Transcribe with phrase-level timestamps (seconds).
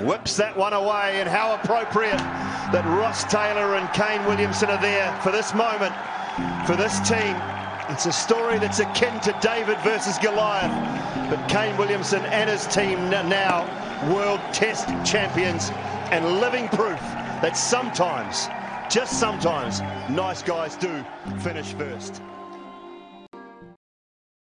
[0.00, 2.18] whips that one away, and how appropriate
[2.72, 5.94] that Ross Taylor and Kane Williamson are there for this moment,
[6.66, 7.36] for this team.
[7.90, 10.72] It's a story that's akin to David versus Goliath,
[11.28, 13.66] but Kane Williamson and his team now
[14.12, 15.70] world test champions
[16.10, 17.00] and living proof
[17.42, 18.48] that sometimes,
[18.90, 19.80] just sometimes,
[20.10, 21.04] nice guys do
[21.40, 22.22] finish first.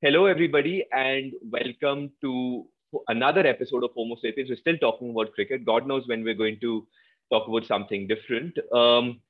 [0.00, 2.66] Hello, everybody, and welcome to
[3.08, 4.50] another episode of Homo Sapiens.
[4.50, 5.64] We're still talking about cricket.
[5.64, 6.86] God knows when we're going to
[7.30, 8.56] talk about something different.
[8.74, 9.20] Um,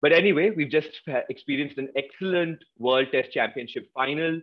[0.00, 4.40] but anyway, we've just experienced an excellent World Test Championship final.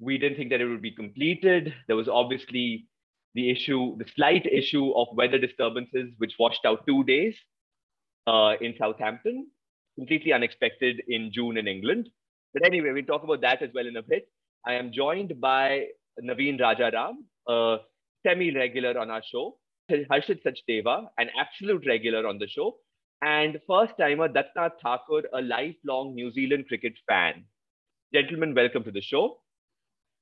[0.00, 1.74] We didn't think that it would be completed.
[1.86, 2.86] There was obviously
[3.34, 7.36] the issue, the slight issue of weather disturbances, which washed out two days
[8.26, 9.48] uh, in Southampton,
[9.98, 12.08] completely unexpected in June in England.
[12.52, 14.28] But anyway, we'll talk about that as well in a bit.
[14.66, 15.86] I am joined by
[16.22, 17.16] Naveen Rajaram,
[17.48, 17.78] a
[18.26, 19.58] semi-regular on our show,
[19.90, 22.76] Harshit Sachdeva, an absolute regular on the show,
[23.22, 27.44] and first-timer Datta Thakur, a lifelong New Zealand cricket fan.
[28.12, 29.38] Gentlemen, welcome to the show.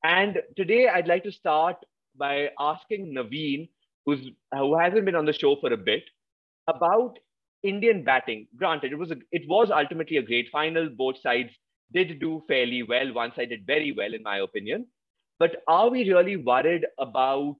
[0.04, 1.76] And today I'd like to start
[2.16, 3.68] by asking Naveen,
[4.04, 6.02] who's, who hasn't been on the show for a bit,
[6.68, 7.18] about
[7.62, 8.48] Indian batting.
[8.56, 10.88] Granted, it was a, it was ultimately a great final.
[10.88, 11.50] Both sides
[11.92, 13.12] did do fairly well.
[13.12, 14.86] One side did very well, in my opinion.
[15.42, 17.56] But are we really worried about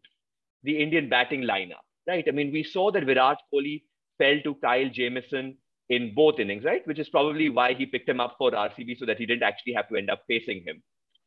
[0.63, 1.83] the Indian batting lineup?
[2.07, 2.25] Right.
[2.29, 3.83] I mean, we saw that Virat Kohli
[4.19, 5.57] fell to Kyle Jamieson
[5.89, 6.87] in both innings, right?
[6.87, 9.73] Which is probably why he picked him up for RCB so that he didn't actually
[9.73, 10.81] have to end up facing him,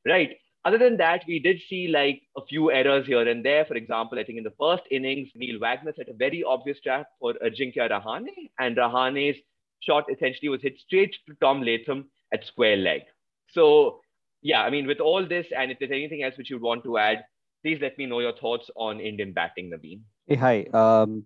[0.08, 0.38] right?
[0.64, 3.66] Other than that, we did see like a few errors here and there.
[3.66, 7.08] For example, I think in the first innings, Neil Wagner set a very obvious trap
[7.20, 9.38] for Ajinkya Rahane, and Rahane's
[9.82, 13.02] shot essentially was hit straight to Tom Latham at square leg.
[13.50, 14.00] So
[14.46, 16.84] yeah, I mean, with all this, and if there's anything else which you would want
[16.84, 17.24] to add,
[17.64, 20.02] please let me know your thoughts on Indian batting, Naveen.
[20.28, 20.66] Hey, hi.
[20.82, 21.26] Um,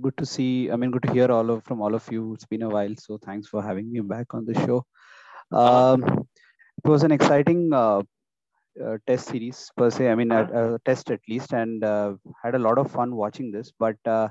[0.00, 0.70] good to see.
[0.70, 2.32] I mean, good to hear all of from all of you.
[2.32, 4.86] It's been a while, so thanks for having me back on the show.
[5.52, 6.02] Um,
[6.82, 8.00] it was an exciting uh,
[8.82, 10.10] uh, test series per se.
[10.10, 10.44] I mean, a,
[10.76, 13.70] a test at least, and uh, had a lot of fun watching this.
[13.78, 14.28] But uh,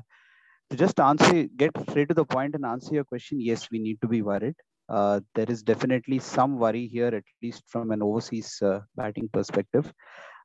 [0.71, 4.01] to just answer, get straight to the point and answer your question, yes, we need
[4.01, 4.55] to be worried
[4.89, 9.91] uh, there is definitely some worry here, at least from an overseas uh, batting perspective.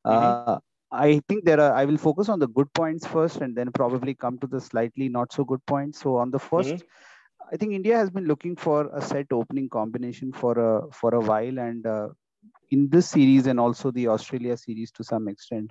[0.07, 0.51] Mm-hmm.
[0.51, 0.59] Uh,
[0.93, 1.73] I think there are.
[1.75, 5.09] I will focus on the good points first, and then probably come to the slightly
[5.09, 6.01] not so good points.
[6.01, 7.53] So on the 1st mm-hmm.
[7.53, 11.21] I think India has been looking for a set opening combination for a for a
[11.21, 12.09] while, and uh,
[12.71, 15.71] in this series and also the Australia series to some extent,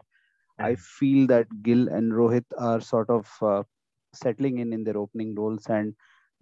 [0.58, 0.82] I mm-hmm.
[0.82, 3.64] feel that Gill and Rohit are sort of uh,
[4.14, 5.96] settling in in their opening roles and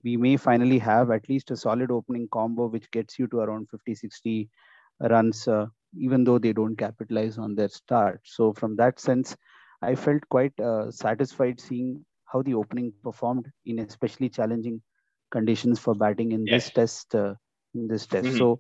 [0.08, 3.68] we may finally have at least a solid opening combo which gets you to around
[3.70, 4.50] 50 60
[5.14, 5.66] runs uh,
[6.08, 9.36] even though they don't capitalize on their start so from that sense
[9.90, 11.90] i felt quite uh, satisfied seeing
[12.32, 14.82] how the opening performed in especially challenging
[15.36, 16.66] conditions for batting in yes.
[16.66, 17.34] this test uh,
[17.76, 18.38] in this test mm-hmm.
[18.38, 18.60] so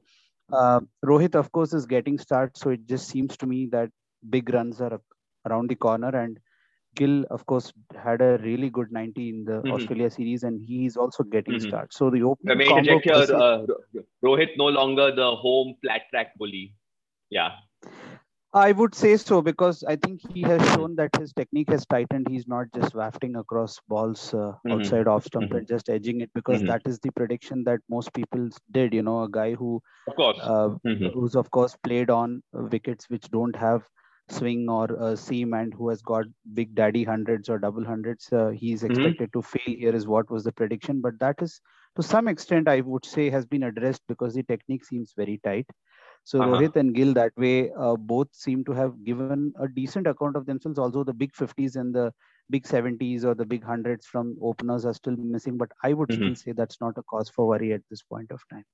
[0.59, 0.79] uh,
[1.11, 3.89] rohit of course is getting start so it just seems to me that
[4.35, 4.99] big runs are
[5.47, 6.39] around the corner and
[6.97, 7.71] Gill, of course,
[8.03, 9.71] had a really good 90 in the mm-hmm.
[9.71, 11.67] Australia series, and he's also getting mm-hmm.
[11.67, 11.93] start.
[11.93, 12.57] So the opening.
[12.57, 13.65] The main ejector, uh,
[14.25, 16.73] Rohit no longer the home flat track bully.
[17.29, 17.51] Yeah.
[18.53, 22.27] I would say so because I think he has shown that his technique has tightened.
[22.29, 24.71] He's not just wafting across balls uh, mm-hmm.
[24.71, 25.73] outside off stump and mm-hmm.
[25.73, 26.67] just edging it because mm-hmm.
[26.67, 28.93] that is the prediction that most people did.
[28.93, 31.07] You know, a guy who, of course, uh, mm-hmm.
[31.07, 33.83] who's of course played on wickets which don't have
[34.29, 38.49] swing or a seam and who has got big daddy hundreds or double hundreds, uh,
[38.49, 38.91] he's mm-hmm.
[38.91, 39.39] expected mm-hmm.
[39.39, 41.01] to fail here, is what was the prediction.
[41.01, 41.61] But that is
[41.95, 45.67] to some extent, I would say, has been addressed because the technique seems very tight.
[46.23, 46.51] So uh-huh.
[46.51, 50.45] Rohit and Gill that way uh, both seem to have given a decent account of
[50.45, 50.77] themselves.
[50.77, 52.13] Although the big 50s and the
[52.49, 56.33] big 70s or the big hundreds from openers are still missing, but I would mm-hmm.
[56.33, 58.65] still say that's not a cause for worry at this point of time.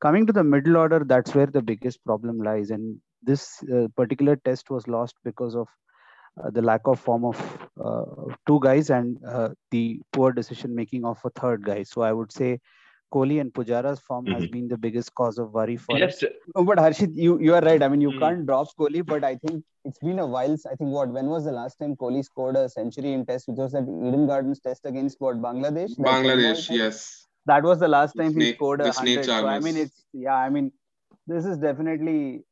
[0.00, 4.36] Coming to the middle order, that's where the biggest problem lies, and this uh, particular
[4.36, 5.68] test was lost because of
[6.42, 8.04] uh, the lack of form of uh,
[8.46, 11.82] two guys and uh, the poor decision making of a third guy.
[11.82, 12.60] So I would say
[13.12, 14.34] Kohli and Pujara's form mm-hmm.
[14.34, 16.22] has been the biggest cause of worry for yes.
[16.22, 16.30] us.
[16.54, 17.82] No, but Harshit, you, you are right.
[17.82, 18.18] I mean, you mm-hmm.
[18.18, 20.56] can't drop Kohli, but I think it's been a while.
[20.70, 23.58] I think what, when was the last time Kohli scored a century in test, which
[23.58, 25.96] was that Eden Gardens test against what, Bangladesh?
[25.96, 27.26] Bangladesh, yes.
[27.46, 29.24] That was the last time snake, he scored a hundred.
[29.24, 30.72] So, I mean, it's, yeah, I mean,
[31.28, 32.42] this is definitely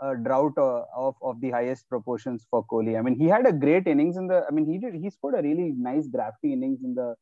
[0.00, 2.98] a drought uh, of of the highest proportions for Kohli.
[2.98, 4.44] I mean, he had a great innings in the.
[4.48, 4.94] I mean, he did.
[4.94, 7.14] He scored a really nice drafty innings in the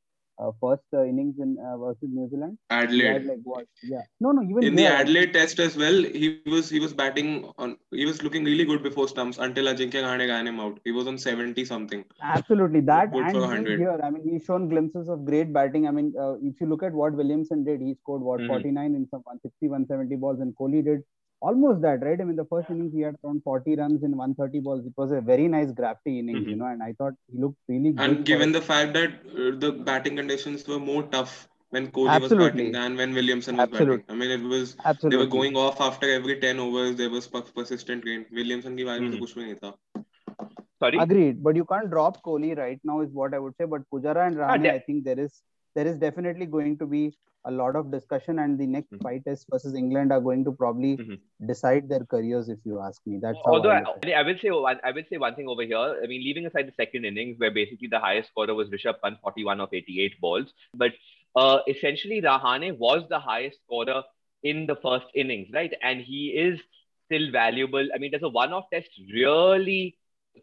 [0.42, 2.56] uh, first uh, innings in uh, versus New Zealand.
[2.70, 3.26] Adelaide.
[3.26, 3.66] Like what?
[3.82, 4.02] Yeah.
[4.20, 4.42] No, no.
[4.42, 7.76] Even in the Adelaide Test as well, he was he was batting on.
[7.90, 10.80] He was looking really good before stumps until Ajinkya Rahane ran him out.
[10.84, 12.04] He was on seventy something.
[12.22, 13.78] Absolutely, that Good and for 100.
[13.78, 15.86] here, I mean, he's shown glimpses of great batting.
[15.86, 18.46] I mean, uh, if you look at what Williamson did, he scored what Mhm.
[18.48, 21.02] 49 in some 160, 170 balls, and Kohli did
[21.40, 22.20] almost that, right?
[22.20, 24.86] I mean, the first innings he had thrown 40 runs in 130 balls.
[24.86, 26.50] It was a very nice grafty innings, mm-hmm.
[26.50, 28.00] you know, and I thought he looked really good.
[28.00, 32.32] And given the fact that uh, the batting conditions were more tough when Kohli was
[32.32, 33.98] batting than when Williamson was Absolutely.
[33.98, 34.16] batting.
[34.16, 35.16] I mean, it was Absolutely.
[35.16, 36.96] they were going off after every 10 overs.
[36.96, 38.26] There was persistent rain.
[38.32, 39.22] Williamson ki mm-hmm.
[39.22, 40.04] kuch bhi nahi tha.
[40.82, 40.98] Sorry.
[40.98, 43.66] Agreed, but you can't drop Kohli right now, is what I would say.
[43.66, 44.72] But Pujara and ah, Rahane, yeah.
[44.72, 45.42] I think there is
[45.74, 49.02] there is definitely going to be a lot of discussion, and the next Mhm.
[49.02, 51.20] five tests versus England are going to probably Mhm.
[51.50, 53.18] decide their careers, if you ask me.
[53.22, 54.14] That's how Although I I, look at it.
[54.14, 55.86] I will say one, I will say one thing over here.
[56.02, 59.18] I mean, leaving aside the second innings, where basically the highest scorer was Rishabh Pant,
[59.22, 60.92] 41 of 88 balls, but
[61.36, 64.02] uh, essentially Rahane was the highest scorer
[64.42, 65.72] in the first innings, right?
[65.80, 66.60] And he is
[67.06, 67.88] still valuable.
[67.94, 69.96] I mean, does a one-off test really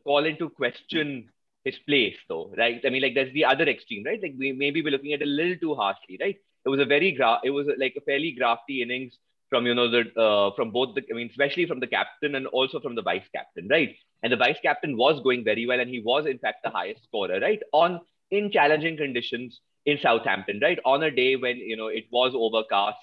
[0.04, 1.30] call into question
[1.67, 2.81] his place, though, right?
[2.85, 4.21] I mean, like that's the other extreme, right?
[4.23, 6.37] Like we maybe we're looking at it a little too harshly, right?
[6.65, 9.19] It was a very gra- it was like a fairly grafty innings
[9.51, 12.47] from you know the uh, from both the I mean especially from the captain and
[12.49, 13.95] also from the vice captain, right?
[14.23, 17.05] And the vice captain was going very well, and he was in fact the highest
[17.05, 17.61] scorer, right?
[17.73, 20.79] On in challenging conditions in Southampton, right?
[20.85, 22.99] On a day when you know it was overcast.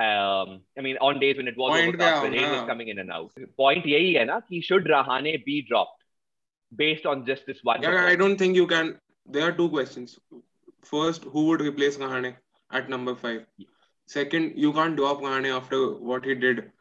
[0.00, 2.60] Um, I mean, on days when it was Point overcast, पे when आओ rain was
[2.60, 2.66] ना.
[2.68, 3.32] coming in and out.
[3.56, 5.98] Point यही है ना कि should Rahane be dropped
[6.75, 7.81] based on just this one?
[7.81, 8.99] Yeah, I don't think you can.
[9.25, 10.19] There are two questions.
[10.81, 12.35] First, who would replace Rahane
[12.71, 13.45] at number five?
[14.05, 16.71] Second, you can't drop Rahane after what he did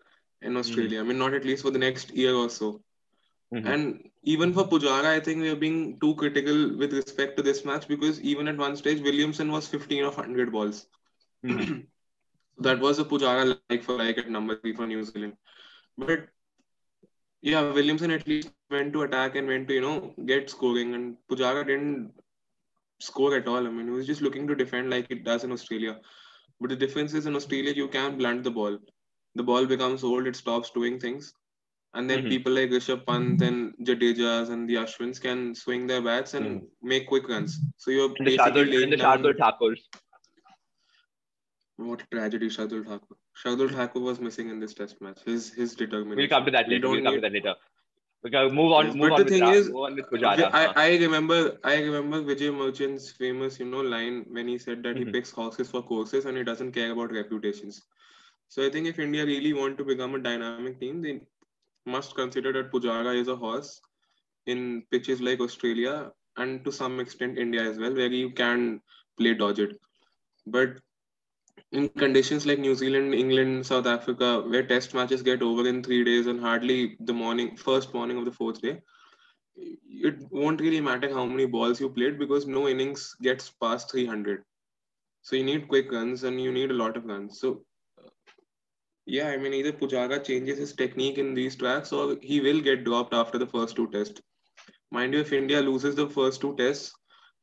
[0.43, 1.01] in Australia.
[1.01, 2.83] I mean, not at least for the next year or so.
[3.55, 3.67] Mhm.
[3.73, 7.65] And even for Pujara, I think we are being too critical with respect to this
[7.65, 10.87] match because even at one stage, Williamson was 15 of 100 balls.
[11.45, 11.87] Mhm.
[12.59, 15.37] that was a Pujara like for like at number three for New Zealand.
[15.99, 16.29] But
[17.43, 20.95] yeah, Williamson at least went to attack and went to, you know, get scoring.
[20.95, 22.13] And Pujara didn't
[23.01, 23.67] score at all.
[23.67, 26.01] I mean, he was just looking to defend like it does in Australia.
[26.61, 28.79] But the difference is in Australia, you can blunt the ball.
[29.35, 31.33] The ball becomes old, it stops doing things.
[31.95, 32.29] And then Mhm.
[32.29, 36.69] people like Rishabh Pant and Jadejas and the Ashwins can swing their bats and Mhm.
[36.93, 37.59] make quick runs.
[37.77, 39.83] So you're And the basically Shardul, laying and the Shardul Thakurs.
[41.77, 43.17] What a tragedy, Shardul Thakur.
[43.43, 45.21] Shardul Thakur was missing in this test match.
[45.25, 46.17] His his determination.
[46.17, 46.89] We'll come to that later.
[46.89, 47.55] We'll don't come to that later.
[48.31, 48.97] Can move on.
[48.97, 50.53] Move but on the thing is, move on with Pujara.
[50.53, 50.75] I, Huh.
[50.77, 55.05] I remember I remember Vijay Merchant's famous you know line when he said that Mhm.
[55.05, 57.83] he picks horses for courses and he doesn't care about reputations.
[58.49, 61.21] So I think if India really want to become a dynamic team, they
[61.79, 63.81] must consider that Pujara is a horse
[64.47, 68.81] in pitches like Australia and to some extent India as well, where you can
[69.19, 69.79] play dodge it.
[70.47, 70.79] But
[71.73, 76.05] in conditions like New Zealand, England, South Africa, where test matches get over in three
[76.05, 78.81] days and hardly the morning, first morning of the fourth day,
[79.55, 84.45] it won't really matter how many balls you played because no innings gets past 300.
[85.23, 87.41] So you need quick runs and you need a lot of runs.
[87.41, 87.65] So
[89.07, 92.85] yeah, I mean either Pujara changes his technique in these tracks or he will get
[92.85, 94.21] dropped after the first two tests.
[94.91, 96.93] Mind you, if India loses the first two tests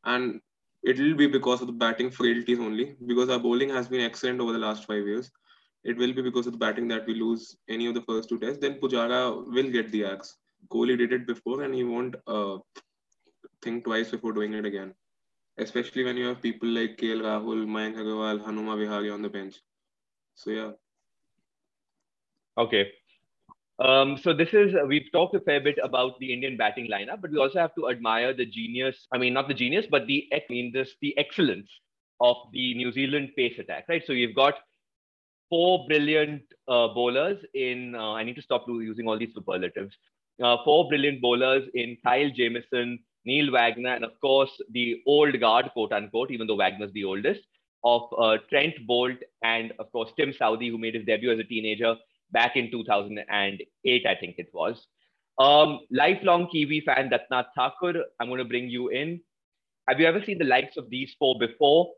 [0.03, 0.39] and
[0.84, 4.40] it will be because of the batting frailties only because our bowling has been excellent
[4.40, 5.30] over the last five years.
[5.84, 8.40] It will be because of the batting that we lose any of the first two
[8.40, 8.60] tests.
[8.60, 10.36] Then Pujara will get the axe.
[10.70, 12.57] Kohli did it before and he won't uh,
[13.62, 14.94] think twice before doing it again.
[15.57, 19.56] Especially when you have people like KL Rahul, Mayank Agarwal, Hanuma Vihari on the bench.
[20.36, 20.71] So yeah.
[22.57, 22.92] Okay.
[23.80, 27.31] Um, so this is we've talked a fair bit about the Indian batting lineup, but
[27.31, 29.07] we also have to admire the genius.
[29.14, 31.69] I mean, not the genius, but the I mean this the excellence
[32.19, 34.04] of the New Zealand pace attack, right?
[34.06, 34.56] So you've got
[35.50, 37.95] four brilliant uh, bowlers in.
[37.95, 39.95] Uh, I need to stop using all these superlatives.
[40.44, 45.69] Uh, four brilliant bowlers in Kyle Jamieson, Neil Wagner, and of course the old guard,
[45.71, 47.42] quote unquote, even though Wagner's the oldest,
[47.86, 51.44] of uh, Trent Boult and of course Tim Southey, who made his debut as a
[51.45, 51.95] teenager
[52.31, 54.86] back in 2008, I think it was.
[55.40, 59.21] Um, lifelong Kiwi fan Datnath Thakur, I'm going to bring you in.
[59.88, 61.94] Have you ever seen the likes of these four before?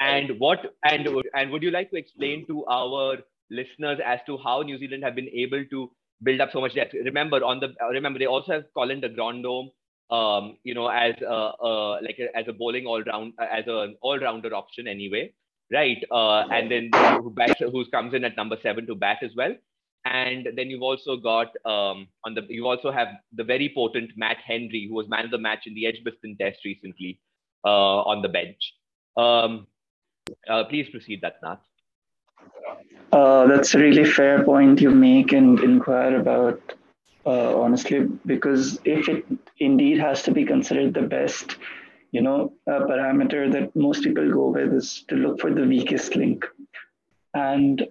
[0.00, 3.18] And what and and would you like to explain to our
[3.50, 5.90] listeners as to how New Zealand have been able to
[6.22, 6.94] build up so much depth?
[6.94, 9.70] Remember on the remember they also have Colin de Grandhomme,
[10.10, 14.18] um, you know, as a, like a, as a bowling all round as an all
[14.18, 15.32] rounder option anyway,
[15.72, 16.02] right?
[16.10, 16.90] Uh, and then
[17.22, 19.54] who bats, who comes in at number seven to bat as well.
[20.04, 24.38] And then you've also got um, on the you also have the very potent Matt
[24.44, 27.20] Henry, who was man of the match in the Edgbaston Test recently
[27.64, 28.74] uh, on the bench.
[29.16, 29.66] Um,
[30.48, 31.58] uh, please proceed, Nath.
[33.12, 36.60] Uh, that's a really fair point you make and inquire about,
[37.26, 39.24] uh, honestly, because if it
[39.58, 41.56] indeed has to be considered the best,
[42.10, 46.46] you know, parameter that most people go with is to look for the weakest link.
[47.34, 47.86] And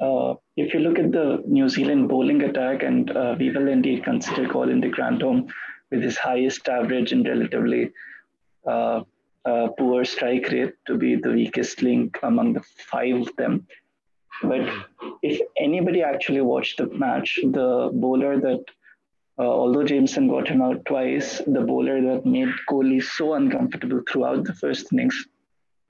[0.00, 4.04] uh, if you look at the New Zealand bowling attack, and uh, we will indeed
[4.04, 5.46] consider Colin de Grandhomme
[5.90, 7.92] with his highest average and relatively
[8.66, 9.02] uh,
[9.44, 13.66] uh, poor strike rate to be the weakest link among the five of them.
[14.42, 14.68] But
[15.22, 18.64] if anybody actually watched the match, the bowler that,
[19.38, 24.44] uh, although Jamieson got him out twice, the bowler that made Kohli so uncomfortable throughout
[24.44, 25.26] the first innings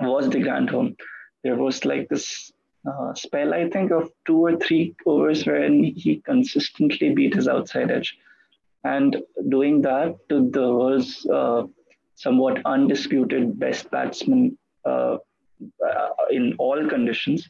[0.00, 0.96] was de Grandhomme.
[1.42, 2.52] There was like this
[2.86, 7.90] uh, spell, I think, of two or three overs wherein he consistently beat his outside
[7.90, 8.16] edge.
[8.84, 9.16] And
[9.48, 11.64] doing that to the world's uh,
[12.14, 15.16] somewhat undisputed best batsman uh,
[15.84, 17.48] uh, in all conditions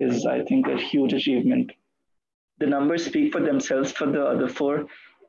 [0.00, 1.72] is, I think, a huge achievement.
[2.58, 4.86] The numbers speak for themselves for the other four,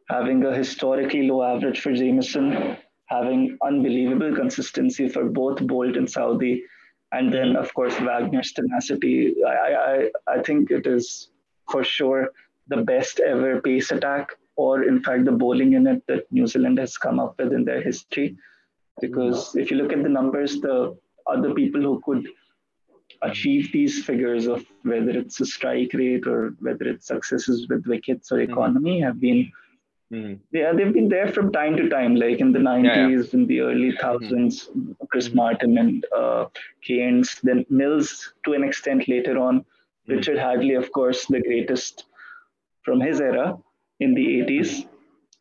[0.09, 6.61] having a historically low average for Jamieson, having unbelievable consistency for both Boult and Southee,
[7.11, 9.35] and then of course Wagner's tenacity.
[9.45, 11.29] I, I, I think it is
[11.69, 12.29] for sure
[12.67, 16.97] the best ever pace attack, or in fact the bowling unit that New Zealand has
[16.97, 18.37] come up with in their history.
[18.99, 20.97] Because if you look at the numbers, the
[21.27, 22.27] other people who could
[23.21, 28.31] achieve these figures of whether it's a strike rate or whether it's successes with wickets
[28.31, 28.51] or mm-hmm.
[28.51, 29.51] economy have been
[30.11, 30.35] Mm-hmm.
[30.55, 33.23] Yeah, they've been there from time to time, like in the 90s, yeah, yeah.
[33.33, 34.91] in the early 1000s, mm-hmm.
[35.09, 35.37] Chris mm-hmm.
[35.37, 36.45] Martin and uh,
[36.81, 39.59] Cairns, then Mills to an extent later on.
[39.59, 40.13] Mm-hmm.
[40.13, 42.05] Richard Hadlee, of course, the greatest
[42.83, 43.57] from his era
[43.99, 44.87] in the 80s.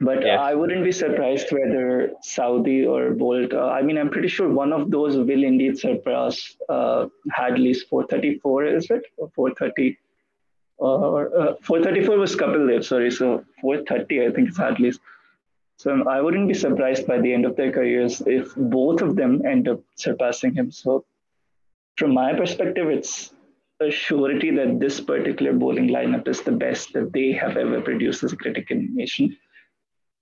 [0.00, 0.36] But yeah.
[0.36, 4.72] I wouldn't be surprised whether Southee or Boult, uh, I mean, I'm pretty sure one
[4.72, 9.06] of those will indeed surpass uh, Hadlee's 434, is it?
[9.16, 9.96] Or 430?
[10.78, 13.10] Or uh, 434 was Kapil Dev, sorry.
[13.10, 15.00] So 430, I think it's at least.
[15.78, 19.44] So I wouldn't be surprised by the end of their careers if both of them
[19.44, 20.70] end up surpassing him.
[20.70, 21.04] So
[21.96, 23.34] from my perspective, it's
[23.80, 28.24] a surety that this particular bowling lineup is the best that they have ever produced
[28.24, 29.36] as a cricket nation.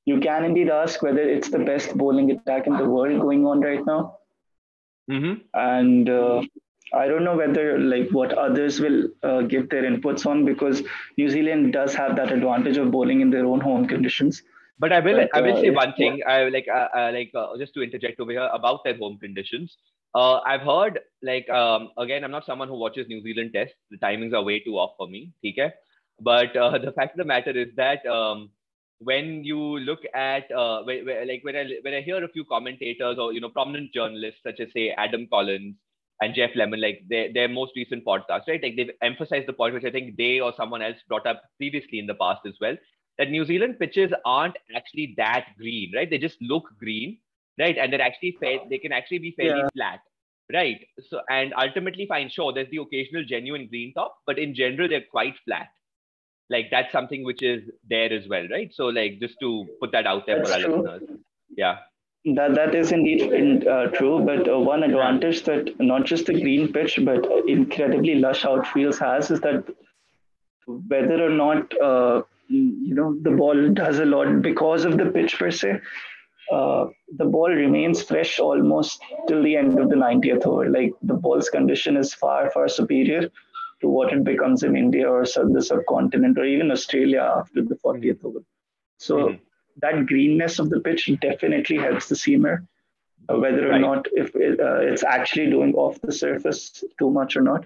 [0.07, 3.61] You can indeed ask whether it's the best bowling attack in the world going on
[3.61, 4.19] right now.
[5.11, 5.35] Mm-hmm.
[5.55, 6.43] And uh,
[6.93, 10.83] I don't know whether like what others will uh, give their inputs on because
[11.17, 14.43] New Zealand does have that advantage of bowling in their own home conditions.
[14.79, 16.23] But I will I will uh, say one thing.
[16.27, 19.77] I like uh, uh like uh, just to interject over here about their home conditions.
[20.15, 23.77] Uh, I've heard like um, again I'm not someone who watches New Zealand tests.
[23.91, 25.33] The timings are way too off for me.
[25.47, 25.73] Okay,
[26.21, 28.05] but the fact of the matter is that.
[28.07, 28.51] Um,
[29.01, 32.45] when you look at uh, where, where, like when I when I hear a few
[32.45, 35.75] commentators or you know prominent journalists such as say Adam Collins
[36.25, 38.63] and Geoff Lemon, like their, their most recent podcast, right?
[38.63, 41.99] Like they've emphasized the point, which I think they or someone else brought up previously
[41.99, 42.77] in the past as well,
[43.19, 46.09] that New Zealand pitches aren't actually that green, right?
[46.09, 47.19] They just look green,
[47.59, 47.77] right?
[47.77, 49.69] And they're actually fair, they can actually be fairly yeah.
[49.75, 50.01] flat,
[50.53, 50.81] right?
[51.11, 55.05] So, and ultimately, fine, sure, there's the occasional genuine green top, but in general, they're
[55.11, 55.69] quite flat.
[56.51, 58.71] Like that's something which is there as well, right?
[58.75, 60.83] So, like just to put that out there that's for our true.
[60.83, 61.19] listeners.
[61.57, 61.79] Yeah.
[62.27, 66.33] That that is indeed in, uh, true, but uh, one advantage that not just the
[66.33, 69.63] green pitch but incredibly lush outfields has is that
[70.67, 75.39] whether or not uh, you know the ball does a lot because of the pitch
[75.39, 75.81] per se,
[76.51, 76.87] uh,
[77.19, 80.71] the ball remains fresh almost till the end of the 90th over.
[80.71, 83.29] Like the ball's condition is far far superior
[83.83, 88.25] to what it becomes in India or the subcontinent or even Australia after the 40th
[88.25, 88.41] over.
[88.97, 89.17] So.
[89.19, 89.45] Mm-hmm
[89.81, 92.67] that greenness of the pitch definitely helps the seamer,
[93.29, 93.81] uh, whether or right.
[93.81, 97.65] not if it, uh, it's actually doing off the surface too much or not.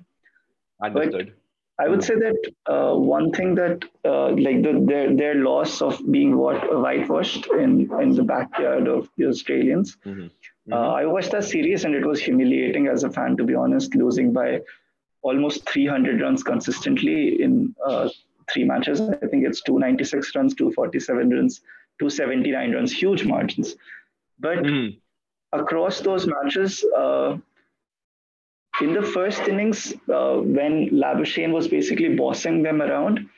[0.82, 1.26] Understood.
[1.26, 5.80] But I would say that uh, one thing that uh, like the, their their loss
[5.80, 9.96] of being what whitewashed in in the backyard of the Australians.
[10.04, 10.22] Mm-hmm.
[10.22, 10.72] Mm-hmm.
[10.72, 13.94] Uh, I watched that series and it was humiliating as a fan to be honest,
[13.94, 14.60] losing by
[15.22, 18.08] almost 300 runs consistently in uh,
[18.52, 19.00] three matches.
[19.00, 21.60] I think it's 296 runs, 247 runs,
[21.99, 23.76] 279 runs, huge margins.
[24.38, 24.99] But mm.
[25.52, 27.38] across those matches, uh,
[28.81, 33.28] in the first innings, uh, when Labuschagne was basically bossing them around,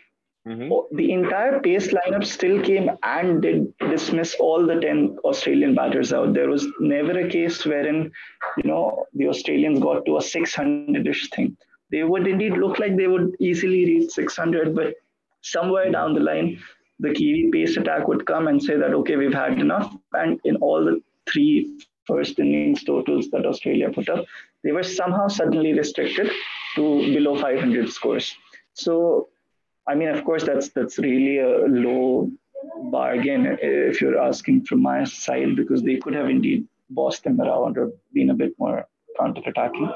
[0.47, 0.97] mm-hmm.
[0.97, 6.35] the entire pace lineup still came and did dismiss all the 10 Australian batters out.
[6.35, 8.13] There was never a case wherein,
[8.59, 11.57] you know, the Australians got to a 600-ish thing.
[11.91, 14.95] They would indeed look like they would easily reach 600, but
[15.41, 16.61] somewhere down the line,
[17.01, 19.95] the Kiwi pace attack would come and say that, okay, we've had enough.
[20.13, 24.25] And in all the three first innings totals that Australia put up,
[24.63, 26.31] they were somehow suddenly restricted
[26.77, 28.35] to below 500 scores.
[28.75, 29.29] So,
[29.89, 32.31] I mean, of course, that's that's really a low
[32.91, 37.79] bargain if you're asking from my side because they could have indeed bossed them around
[37.79, 38.87] or been a bit more
[39.19, 39.91] counter-attacking.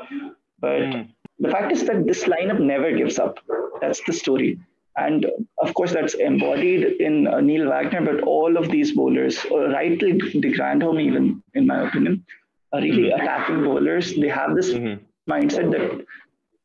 [0.61, 1.08] But mm.
[1.38, 3.38] the fact is that this lineup never gives up.
[3.80, 4.58] That's the story.
[4.96, 5.26] And
[5.58, 9.98] of course, that's embodied in uh, Neil Wagner, but all of these bowlers, uh, right
[9.98, 12.24] till de Grandhomme, even in my opinion,
[12.72, 13.20] are really mm-hmm.
[13.20, 14.14] attacking bowlers.
[14.14, 15.02] They have this mm-hmm.
[15.30, 16.06] mindset that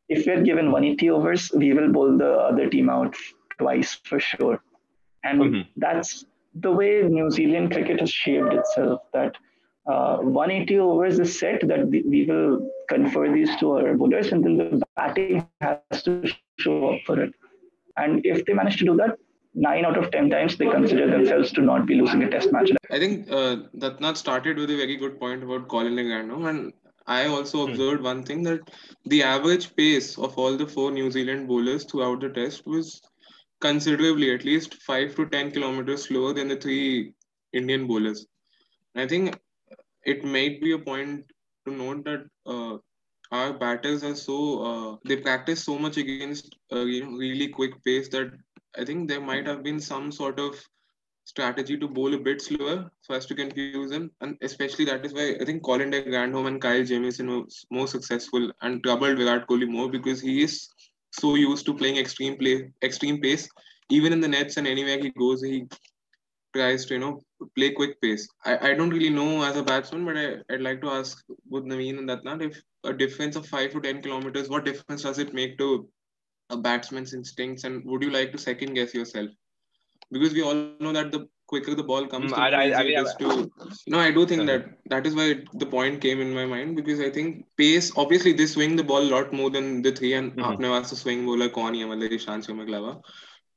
[0.10, 3.16] if we're given 180 overs, we will bowl the other team out
[3.58, 4.62] twice for sure.
[5.24, 5.62] And mm-hmm.
[5.78, 9.02] that's the way New Zealand cricket has shaped itself.
[9.14, 9.36] That
[9.88, 14.58] uh, 180 overs is set that we will confer these to our bowlers, and then
[14.58, 17.34] the batting has to show up for it.
[18.04, 19.18] And if they manage to do that,
[19.54, 22.72] nine out of 10 times they consider themselves to not be losing a test match.
[22.92, 23.58] I think uh,
[24.00, 26.74] not started with a very good point about Colin de And
[27.08, 27.72] I also hmm.
[27.72, 28.62] observed one thing that
[29.06, 33.02] the average pace of all the four New Zealand bowlers throughout the test was
[33.60, 37.14] considerably, at least five to 10 kilometers slower than the three
[37.54, 38.26] Indian bowlers.
[38.96, 39.40] And I think
[40.06, 41.26] it might be a point
[41.66, 42.78] to note that uh,
[43.32, 44.38] our batters are so
[44.70, 48.32] uh, they practice so much against uh, you know really quick pace that
[48.78, 50.56] I think there might have been some sort of
[51.26, 55.14] strategy to bowl a bit slower so as to confuse them, and especially that is
[55.14, 59.48] why I think Colin de Grandhomme and Kyle Jamieson was more successful and troubled Virat
[59.48, 60.68] Kohli more because he is
[61.12, 63.48] so used to playing extreme play, extreme pace.
[63.90, 65.66] Even in the nets and anywhere he goes, he
[66.56, 67.22] tries to you know
[67.56, 68.28] play quick pace.
[68.46, 71.64] I, I don't really know as a batsman, but I, I'd like to ask both
[71.64, 75.34] Naveen and Datnat if a difference of 5 to 10 kilometers, what difference does it
[75.34, 75.90] make to
[76.50, 77.64] a batsman's instincts?
[77.64, 79.30] And would you like to second guess yourself?
[80.12, 83.52] Because we all know that the quicker the ball comes, mm, I, I, I, to,
[83.88, 84.60] No, I do think sorry.
[84.60, 88.34] that that is why the point came in my mind because I think pace, obviously,
[88.34, 90.64] they swing the ball a lot more than the three, and mm-hmm.
[90.64, 92.54] aapne swing bowler kaun hai, ishan se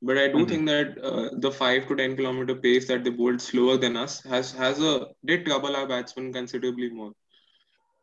[0.05, 0.45] but I do mm-hmm.
[0.45, 4.21] think that uh, the five to ten kilometer pace that they bowled slower than us
[4.23, 7.13] has has a did trouble our batsmen considerably more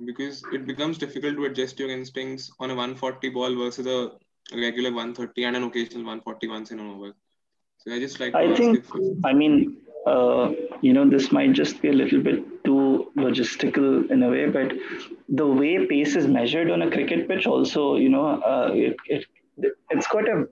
[0.06, 4.12] because it becomes difficult to adjust your instincts on a 140 ball versus a
[4.56, 7.12] regular 130 and an occasional 140 once in an over.
[7.78, 8.34] So I just like.
[8.34, 8.84] I think.
[9.24, 14.22] I mean, uh, you know, this might just be a little bit too logistical in
[14.22, 14.72] a way, but
[15.28, 19.26] the way pace is measured on a cricket pitch also, you know, uh, it, it
[19.90, 20.48] it's got a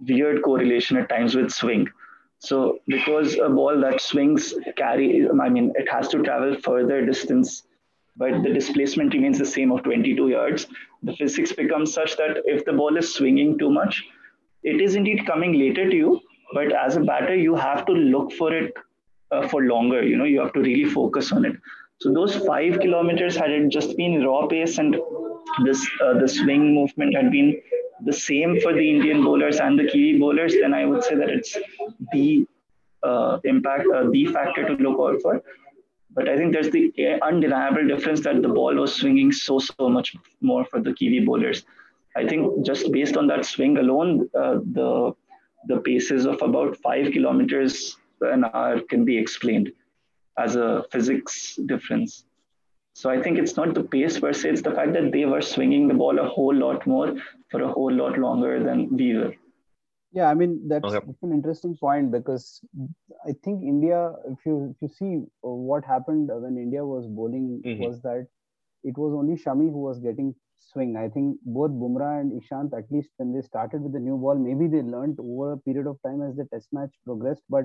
[0.00, 1.88] weird correlation at times with swing.
[2.38, 7.62] So because a ball that swings carry, I mean, it has to travel further distance,
[8.16, 10.66] but the displacement remains the same of 22 yards.
[11.02, 14.04] The physics becomes such that if the ball is swinging too much,
[14.62, 16.20] it is indeed coming later to you,
[16.52, 18.72] but as a batter, you have to look for it
[19.30, 20.02] uh, for longer.
[20.02, 21.56] You know, you have to really focus on it.
[22.00, 24.96] So those five kilometers had it just been raw pace and
[25.64, 27.60] this uh, the swing movement had been
[28.04, 31.30] the same for the Indian bowlers and the Kiwi bowlers, then I would say that
[31.30, 31.56] it's
[32.12, 32.46] the
[33.02, 35.42] uh, impact, uh, the factor to look out for.
[36.10, 40.14] But I think there's the undeniable difference that the ball was swinging so, so much
[40.40, 41.64] more for the Kiwi bowlers.
[42.16, 45.12] I think just based on that swing alone, uh, the
[45.66, 49.72] the paces of about five kilometers an hour can be explained
[50.38, 52.26] as a physics difference.
[52.94, 55.42] So I think it's not the pace per se, it's the fact that they were
[55.42, 57.14] swinging the ball a whole lot more
[57.50, 59.34] for a whole lot longer than we were.
[60.12, 61.04] Yeah, I mean that's, okay.
[61.04, 62.60] that's an interesting point because
[63.26, 67.82] I think India, if you if you see what happened when India was bowling, mm-hmm.
[67.82, 68.28] was that
[68.84, 70.96] it was only Shami who was getting swing.
[70.96, 74.36] I think both Bumrah and Ishant, at least when they started with the new ball,
[74.36, 77.42] maybe they learned over a period of time as the test match progressed.
[77.50, 77.64] But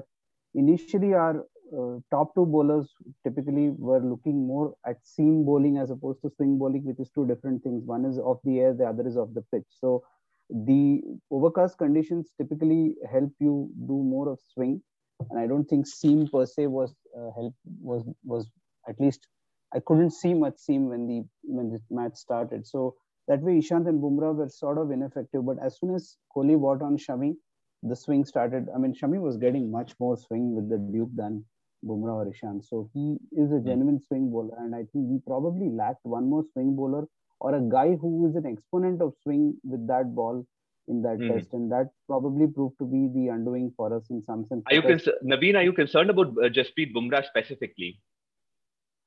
[0.55, 1.45] initially, our
[1.77, 6.57] uh, top two bowlers typically were looking more at seam bowling as opposed to swing
[6.57, 7.83] bowling, which is two different things.
[7.85, 9.65] One is off the air, the other is off the pitch.
[9.69, 10.03] So
[10.49, 11.01] the
[11.31, 14.81] overcast conditions typically help you do more of swing,
[15.29, 18.49] and I don't think seam per se was uh, help was was
[18.87, 19.27] at least
[19.75, 22.65] I couldn't see much seam when the when the match started.
[22.65, 22.95] So
[23.27, 25.45] that way, Ishant and Bumrah were sort of ineffective.
[25.45, 27.35] But as soon as Kohli bought on Shami,
[27.83, 28.67] the swing started.
[28.73, 31.45] I mean, Shami was getting much more swing with the Duke than
[31.85, 32.65] Bumrah or Ishant.
[32.67, 33.67] So he is a hmm.
[33.67, 37.07] genuine swing bowler, and I think we probably lacked one more swing bowler
[37.39, 40.45] or a guy who is an exponent of swing with that ball
[40.87, 41.31] in that mm.
[41.31, 44.63] test, and that probably proved to be the undoing for us in some sense.
[44.67, 45.55] Are you concerned, Naveen?
[45.55, 47.99] Are you concerned about uh, Jasprit Bumrah specifically?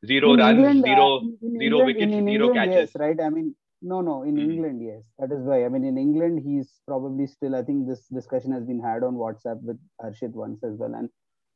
[0.07, 2.91] Zero in runs, England, zero, uh, zero England, wickets, zero England, catches.
[2.95, 3.21] Yes, right.
[3.21, 4.23] I mean, no, no.
[4.23, 4.43] In mm.
[4.45, 5.65] England, yes, that is why.
[5.65, 7.55] I mean, in England, he's probably still.
[7.55, 11.09] I think this discussion has been had on WhatsApp with Harshit once as well, and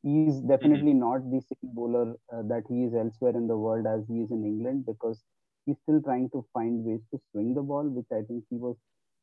[0.03, 1.07] he's definitely mm-hmm.
[1.07, 4.31] not the same bowler uh, that he is elsewhere in the world as he is
[4.31, 5.23] in England because
[5.65, 8.75] he's still trying to find ways to swing the ball, which I think he was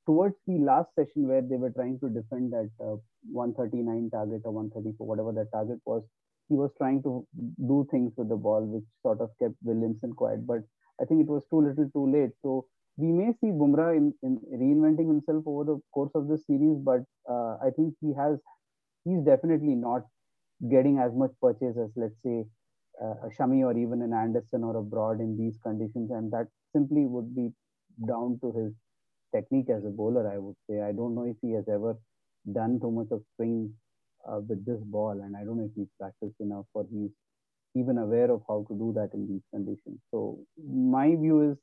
[0.06, 2.96] towards the last session where they were trying to defend that uh,
[3.32, 6.02] 139 target or 134, whatever that target was.
[6.50, 7.26] He was trying to
[7.66, 10.46] do things with the ball, which sort of kept Williamson quiet.
[10.46, 10.60] But
[11.00, 12.32] I think it was too little, too late.
[12.42, 12.66] So
[12.98, 17.00] we may see Bumrah in, in reinventing himself over the course of the series, but
[17.28, 18.38] uh, I think he has
[19.04, 20.02] he's definitely not
[20.70, 22.44] getting as much purchase as let's say
[23.02, 26.46] uh, a Shami or even an Anderson or a Broad in these conditions, and that
[26.72, 27.52] simply would be
[28.06, 28.72] down to his
[29.34, 30.30] technique as a bowler.
[30.30, 31.96] I would say I don't know if he has ever
[32.52, 33.72] done too much of swing
[34.28, 37.10] uh, with this ball, and I don't know if he's practiced enough or he's
[37.74, 39.98] even aware of how to do that in these conditions.
[40.10, 41.56] So my view is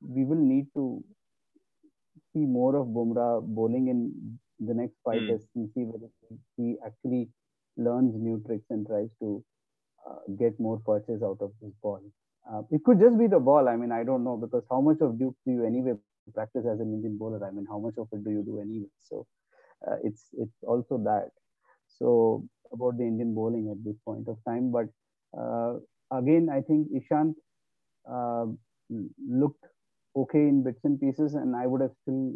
[0.00, 1.04] we will need to
[2.32, 5.28] see more of Bumrah bowling in the next five mm.
[5.28, 6.08] tests and see whether
[6.56, 7.28] he actually
[7.76, 9.42] learns new tricks and tries to
[10.08, 12.00] uh, get more purchase out of this ball.
[12.50, 13.68] Uh, it could just be the ball.
[13.68, 15.92] I mean, I don't know because how much of Duke do you anyway
[16.34, 17.44] practice as an Indian bowler?
[17.46, 18.88] I mean, how much of it do you do anyway?
[19.00, 19.26] So
[19.86, 21.30] uh, it's it's also that.
[21.98, 24.86] So about the Indian bowling at this point of time, but
[25.36, 25.78] uh,
[26.16, 27.34] again, I think Ishant
[28.10, 28.46] uh,
[29.28, 29.64] looked
[30.16, 32.32] okay in bits and pieces, and I would have still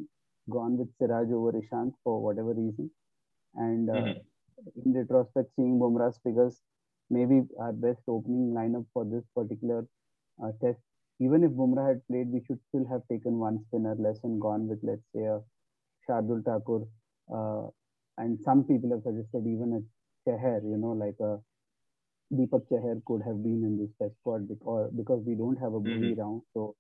[0.50, 2.90] gone with Siraj over Ishant for whatever reason.
[3.54, 4.18] And uh, mm-hmm.
[4.84, 6.60] In retrospect, seeing Bumrah's figures,
[7.10, 9.86] maybe our best opening lineup for this particular
[10.42, 10.78] uh, test.
[11.20, 14.68] Even if Bumrah had played, we should still have taken one spinner less and gone
[14.68, 15.40] with, let's say, a
[16.08, 16.86] Shardul Thakur.
[17.32, 17.68] Uh,
[18.18, 21.38] and some people have suggested even a Chahar, you know, like a
[22.34, 25.80] Deepak Chahar could have been in this test squad because, because we don't have a
[25.80, 26.20] bully mm-hmm.
[26.20, 26.42] round.
[26.52, 26.74] So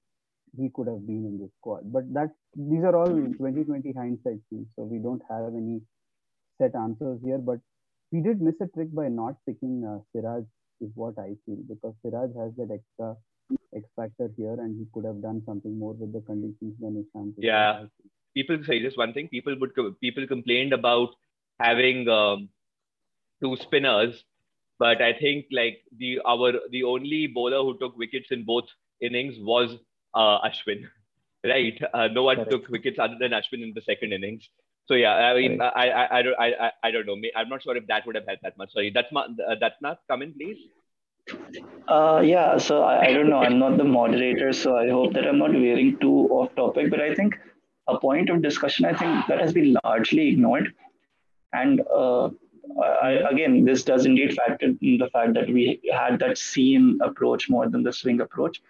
[0.56, 1.92] he could have been in this squad.
[1.92, 4.68] But that these are all 2020 hindsight things.
[4.76, 5.80] So we don't have any
[6.58, 7.38] set answers here.
[7.38, 7.58] But
[8.14, 10.44] we did miss a trick by not picking uh, Siraj,
[10.80, 13.16] is what I feel, because Siraj has that extra
[13.74, 17.34] X factor here, and he could have done something more with the conditions than Ishant.
[17.38, 17.86] Yeah,
[18.34, 19.28] people say just one thing.
[19.28, 21.08] People would people complained about
[21.58, 22.48] having um,
[23.42, 24.22] two spinners,
[24.78, 28.64] but I think like the our the only bowler who took wickets in both
[29.00, 29.76] innings was
[30.14, 30.84] uh, Ashwin,
[31.44, 31.82] right?
[31.92, 32.50] Uh, no one Correct.
[32.52, 34.48] took wickets other than Ashwin in the second innings.
[34.86, 37.16] So yeah, I mean, I, I, I, don't, I, I don't know.
[37.36, 38.72] I'm not sure if that would have helped that much.
[38.72, 40.58] Sorry, that's not, that's not come in, please.
[41.88, 43.38] Uh, yeah, so I, I don't know.
[43.38, 46.90] I'm not the moderator, so I hope that I'm not veering too off topic.
[46.90, 47.38] But I think
[47.88, 50.74] a point of discussion, I think that has been largely ignored.
[51.54, 52.28] And uh,
[53.02, 57.48] I, again, this does indeed factor in the fact that we had that seam approach
[57.48, 58.60] more than the swing approach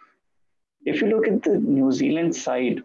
[0.85, 2.83] if you look at the New Zealand side,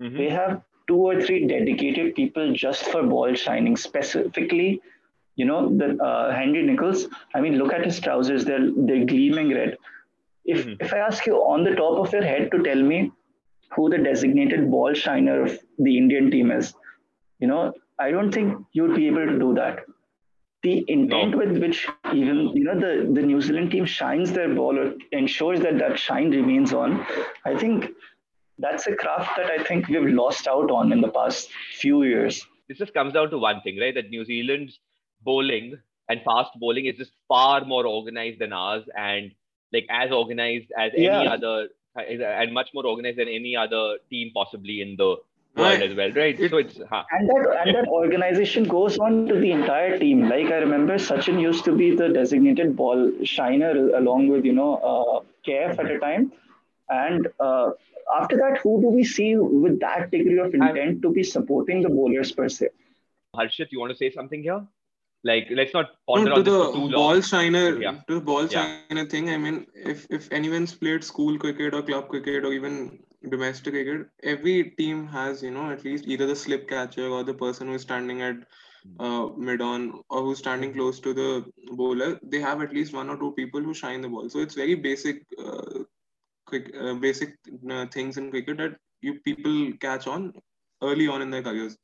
[0.00, 0.16] mm-hmm.
[0.16, 4.80] they have two or three dedicated people just for ball shining specifically.
[5.36, 9.52] You know, the uh, Henry Nicholls I mean, look at his trousers; they're they're gleaming
[9.54, 9.76] red.
[10.44, 10.84] If mm-hmm.
[10.84, 13.12] if I ask you on the top of your head to tell me
[13.74, 16.72] who the designated ball shiner of the Indian team is,
[17.40, 19.80] you know, I don't think you'd be able to do that
[20.66, 21.38] the intent no.
[21.38, 25.60] with which even you know the, the New Zealand team shines their ball or ensures
[25.60, 27.06] that that shine remains on,
[27.44, 27.90] I think
[28.58, 32.46] that's a craft that I think we've lost out on in the past few years.
[32.68, 33.94] This just comes down to one thing, right?
[33.94, 34.78] That New Zealand's
[35.22, 39.32] bowling and fast bowling is just far more organized than ours, and
[39.72, 41.20] like as organized as yeah.
[41.20, 45.16] any other, and much more organized than any other team possibly in the
[45.56, 46.38] world as well, right?
[46.38, 47.02] so it's huh.
[47.10, 50.28] and that and that organization goes on to the entire team.
[50.28, 54.76] Like I remember, Sachin used to be the designated ball shiner along with you know
[54.76, 56.32] uh, KF at a time,
[56.88, 57.70] and uh,
[58.14, 61.88] after that, who do we see with that degree of intent to be supporting the
[61.88, 62.68] bowlers per se?
[63.34, 64.66] Harshit, you want to say something here?
[65.24, 67.98] Like, let's not ponder no, to the ball shiner, yeah.
[68.06, 68.78] to the ball yeah.
[68.88, 69.30] shiner thing.
[69.30, 74.06] I mean, if if anyone's played school cricket or club cricket or even domestic cricket,
[74.22, 77.82] every team has, you know, at least either the slip catcher or the person who's
[77.82, 78.36] standing at
[79.00, 82.20] uh, mid on or who's standing close to the bowler.
[82.22, 84.28] They have at least one or two people who shine the ball.
[84.30, 85.80] So it's very basic, uh,
[86.46, 87.36] quick, uh, basic
[87.70, 90.32] uh, things in cricket that you people catch on
[90.82, 91.76] early on in their careers.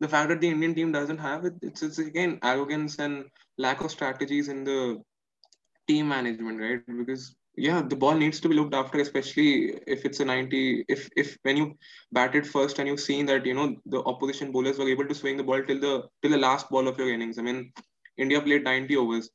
[0.00, 3.24] The fact that the Indian team doesn't have it, it's, it's again arrogance and
[3.58, 5.00] lack of strategies in the
[5.88, 6.80] team management, right?
[6.86, 10.84] Because yeah, the ball needs to be looked after, especially if it's a 90.
[10.88, 11.74] If if when you
[12.12, 15.36] batted first and you've seen that you know the opposition bowlers were able to swing
[15.36, 17.38] the ball till the till the last ball of your innings.
[17.38, 17.72] I mean,
[18.16, 19.30] India played 90 overs,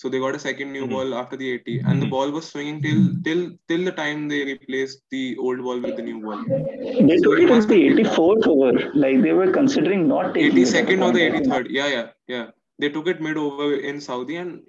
[0.00, 0.92] so they got a second new mm-hmm.
[0.94, 2.10] ball after the 80, and the mm-hmm.
[2.10, 6.04] ball was swinging till till till the time they replaced the old ball with the
[6.08, 6.44] new ball.
[7.08, 11.12] They so took it the 84th over, like they were considering not taking 82nd or
[11.18, 11.66] the 83rd.
[11.80, 12.46] Yeah, yeah, yeah.
[12.78, 14.62] they took it mid over in Southee, and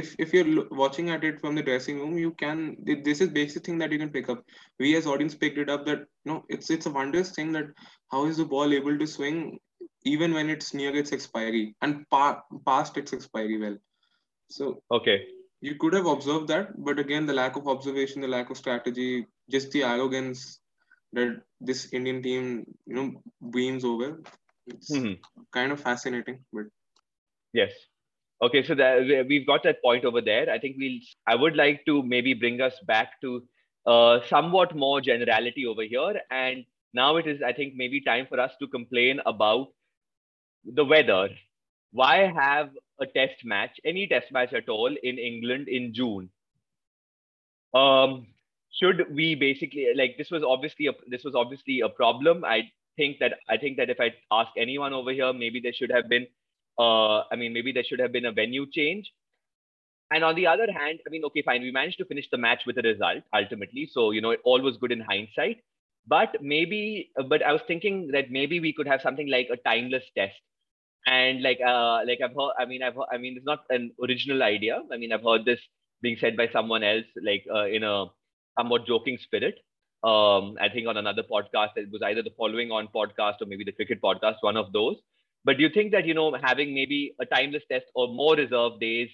[0.00, 2.76] if if you're watching at it from the dressing room, you can.
[3.04, 4.42] This is basic thing that you can pick up.
[4.80, 7.66] We as audience picked it up that you know it's it's a wondrous thing that
[8.10, 9.58] how is the ball able to swing
[10.04, 13.76] even when it's near its expiry and pa- past its expiry well.
[14.48, 15.26] So okay,
[15.60, 19.26] you could have observed that, but again, the lack of observation, the lack of strategy,
[19.50, 20.60] just the arrogance
[21.14, 24.20] that this Indian team, you know, beams over.
[24.66, 25.14] It's mm-hmm.
[25.52, 26.64] kind of fascinating, but
[27.52, 27.72] yes.
[28.42, 30.50] Okay, so that, we've got that point over there.
[30.50, 30.98] I think we'll.
[31.26, 33.42] I would like to maybe bring us back to
[33.86, 37.42] uh, somewhat more generality over here, and now it is.
[37.42, 39.68] I think maybe time for us to complain about
[40.64, 41.28] the weather.
[41.92, 46.30] Why have a test match, any test match at all, in England in June?
[47.74, 48.26] Um,
[48.72, 52.44] should we basically like this was obviously a this was obviously a problem.
[52.44, 55.90] I think that I think that if I ask anyone over here, maybe there should
[55.90, 56.26] have been
[56.78, 59.10] uh, I mean, maybe there should have been a venue change.
[60.10, 62.62] And on the other hand, I mean, okay, fine, we managed to finish the match
[62.66, 63.88] with a result ultimately.
[63.90, 65.58] So, you know, it all was good in hindsight.
[66.06, 70.04] But maybe, but I was thinking that maybe we could have something like a timeless
[70.16, 70.34] test.
[71.06, 73.92] And like, uh, like I've heard, I mean, I've, heard, I mean, it's not an
[74.02, 74.80] original idea.
[74.92, 75.60] I mean, I've heard this
[76.02, 78.06] being said by someone else, like uh, in a
[78.58, 79.56] somewhat joking spirit.
[80.02, 83.64] Um, I think on another podcast, it was either the following on podcast or maybe
[83.64, 84.96] the cricket podcast, one of those.
[85.44, 88.80] But do you think that you know having maybe a timeless test or more reserve
[88.80, 89.10] days,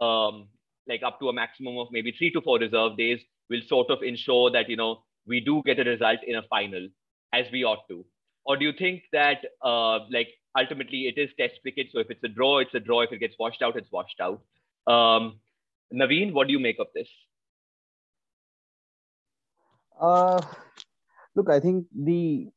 [0.00, 0.48] um,
[0.88, 4.02] like up to a maximum of maybe three to four reserve days, will sort of
[4.02, 6.88] ensure that you know we do get a result in a final
[7.32, 8.04] as we ought to?
[8.44, 10.28] Or do you think that uh, like
[10.58, 13.02] ultimately it is test cricket, so if it's a draw, it's a draw.
[13.02, 14.40] If it gets washed out, it's washed out.
[14.86, 15.38] Um,
[15.94, 17.08] Naveen, what do you make of this?
[20.00, 20.40] Uh,
[21.36, 22.48] look, I think the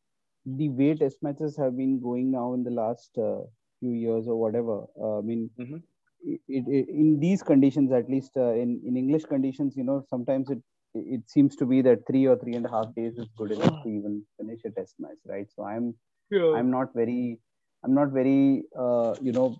[0.45, 3.41] the way test matches have been going now in the last uh,
[3.79, 5.77] few years or whatever uh, i mean mm-hmm.
[6.23, 10.49] it, it, in these conditions at least uh, in in english conditions you know sometimes
[10.49, 10.61] it
[10.95, 13.83] it seems to be that three or three and a half days is good enough
[13.83, 15.93] to even finish a test match right so i'm
[16.31, 16.53] yeah.
[16.57, 17.37] i'm not very
[17.83, 19.55] i'm not very uh, you know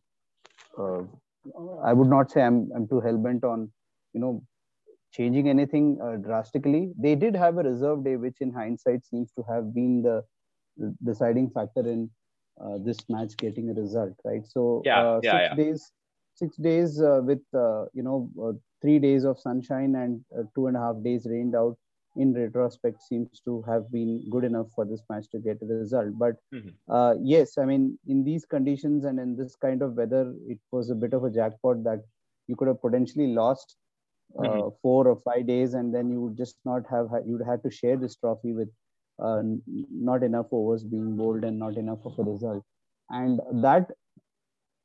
[0.79, 1.01] uh,
[1.83, 3.71] i would not say i'm i'm too hell-bent on
[4.13, 4.33] you know
[5.11, 9.43] changing anything uh, drastically they did have a reserve day which in hindsight seems to
[9.51, 10.23] have been the
[11.03, 12.09] deciding factor in
[12.61, 14.45] uh, this match getting a result, right?
[14.47, 15.55] So yeah, uh, yeah, six yeah.
[15.55, 15.91] days,
[16.35, 18.53] six days uh, with uh, you know uh,
[18.85, 21.77] three days of sunshine and uh, two and a half days rained out.
[22.17, 26.13] In retrospect, seems to have been good enough for this match to get a result.
[26.17, 27.25] But mm-hmm.
[27.31, 30.95] yes, I mean, in these conditions and in this kind of weather, it was a
[30.95, 32.05] bit of a jackpot that
[32.47, 33.75] you could have potentially lost
[34.37, 34.69] mm-hmm.
[34.81, 37.97] four or five days, and then you would just not have you'd had to share
[37.97, 38.69] this trophy with
[39.21, 39.41] uh,
[40.07, 42.63] not enough overs being bowled and not enough of a result.
[43.09, 43.91] And that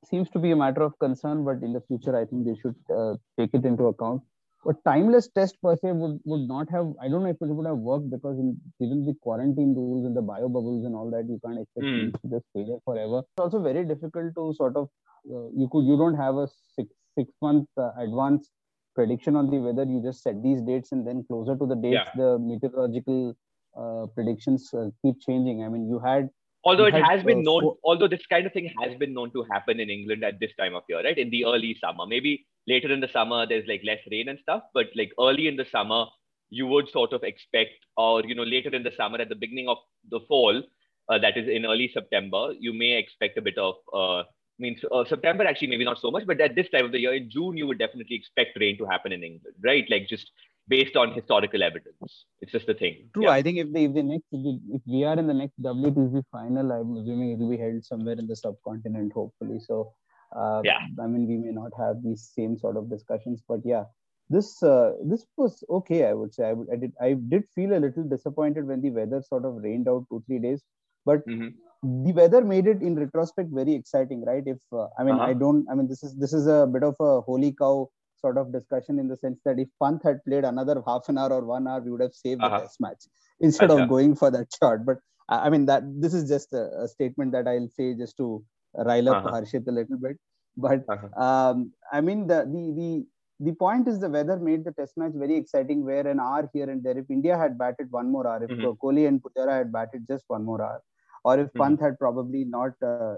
[0.04, 2.74] seems to be a matter of concern, but in the future, I think they should
[2.94, 4.22] uh, take it into account.
[4.64, 7.66] But timeless test per se would, would not have, I don't know if it would
[7.66, 11.24] have worked because in, given the quarantine rules and the bio bubbles and all that,
[11.28, 12.12] you can't expect mm.
[12.12, 13.20] to just stay there forever.
[13.20, 14.88] It's also very difficult to sort of,
[15.30, 18.50] uh, you could, you don't have a six, six month uh, advance
[18.94, 19.84] prediction on the weather.
[19.84, 22.16] You just set these dates and then closer to the dates, yeah.
[22.16, 23.34] the meteorological
[23.78, 25.64] uh, predictions uh, keep changing.
[25.64, 26.28] I mean, you had
[26.64, 29.80] although it has been known although this kind of thing has been known to happen
[29.80, 31.18] in england at this time of year right?
[31.18, 32.06] In the early summer.
[32.06, 35.56] Maybe later in the summer there's like less rain and stuff but like early in
[35.56, 36.04] the summer
[36.50, 39.68] you would sort of expect or you know later in the summer at the beginning
[39.68, 39.78] of
[40.10, 40.62] the fall
[41.08, 44.22] uh, that is in early september you may expect a bit of uh,
[44.58, 47.14] means uh, september actually maybe not so much but at this time of the year
[47.14, 49.86] in june you would definitely expect rain to happen in england right?
[49.88, 50.30] Like just
[50.70, 52.24] based on historical evidence.
[52.40, 53.08] It's just a thing.
[53.14, 53.24] True.
[53.24, 53.36] Yeah.
[53.38, 56.72] I think if the if the next if, we are in the next WTC final,
[56.72, 59.58] I'm assuming it will be held somewhere in the subcontinent, hopefully.
[59.68, 59.92] So
[60.34, 63.84] uh, yeah, I mean, we may not have these same sort of discussions, but yeah,
[64.28, 66.04] this uh, this was okay.
[66.06, 68.90] I would say I, would, I did I did feel a little disappointed when the
[68.90, 70.62] weather sort of rained out two three days,
[71.04, 71.26] but.
[71.26, 75.30] Mm-hmm the weather made it in retrospect very exciting right if uh, i mean uh-huh.
[75.30, 77.88] i don't i mean this is this is a bit of a holy cow
[78.20, 81.32] sort of discussion in the sense that if Pant had played another half an hour
[81.32, 82.58] or one hour, we would have saved uh-huh.
[82.58, 83.04] the test match
[83.40, 84.84] instead of going for that shot.
[84.84, 88.44] But I mean that this is just a, a statement that I'll say just to
[88.74, 89.40] rile up uh-huh.
[89.40, 90.16] Harshit a little bit.
[90.56, 91.22] But uh-huh.
[91.22, 93.06] um, I mean the the the
[93.40, 96.68] the point is the weather made the test match very exciting where an hour here
[96.68, 98.72] and there if india had batted one more hour if mm-hmm.
[98.82, 100.80] kohli and pujara had batted just one more hour
[101.24, 101.62] or if mm-hmm.
[101.62, 103.14] Pant had probably not, uh,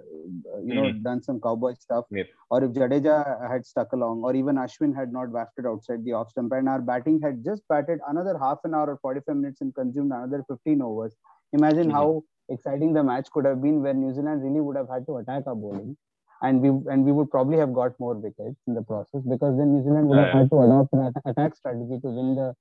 [0.65, 1.03] you know, mm-hmm.
[1.03, 2.25] done some cowboy stuff, yeah.
[2.51, 6.31] or if Jadeja had stuck along, or even Ashwin had not wafted outside the off
[6.31, 9.75] stump, and our batting had just batted another half an hour or 45 minutes and
[9.75, 11.15] consumed another 15 overs.
[11.53, 11.91] Imagine mm-hmm.
[11.93, 15.19] how exciting the match could have been where New Zealand really would have had to
[15.19, 15.97] attack our bowling.
[16.43, 19.73] and we and we would probably have got more wickets in the process because then
[19.75, 22.55] New Zealand would have had to adopt an attack strategy to win the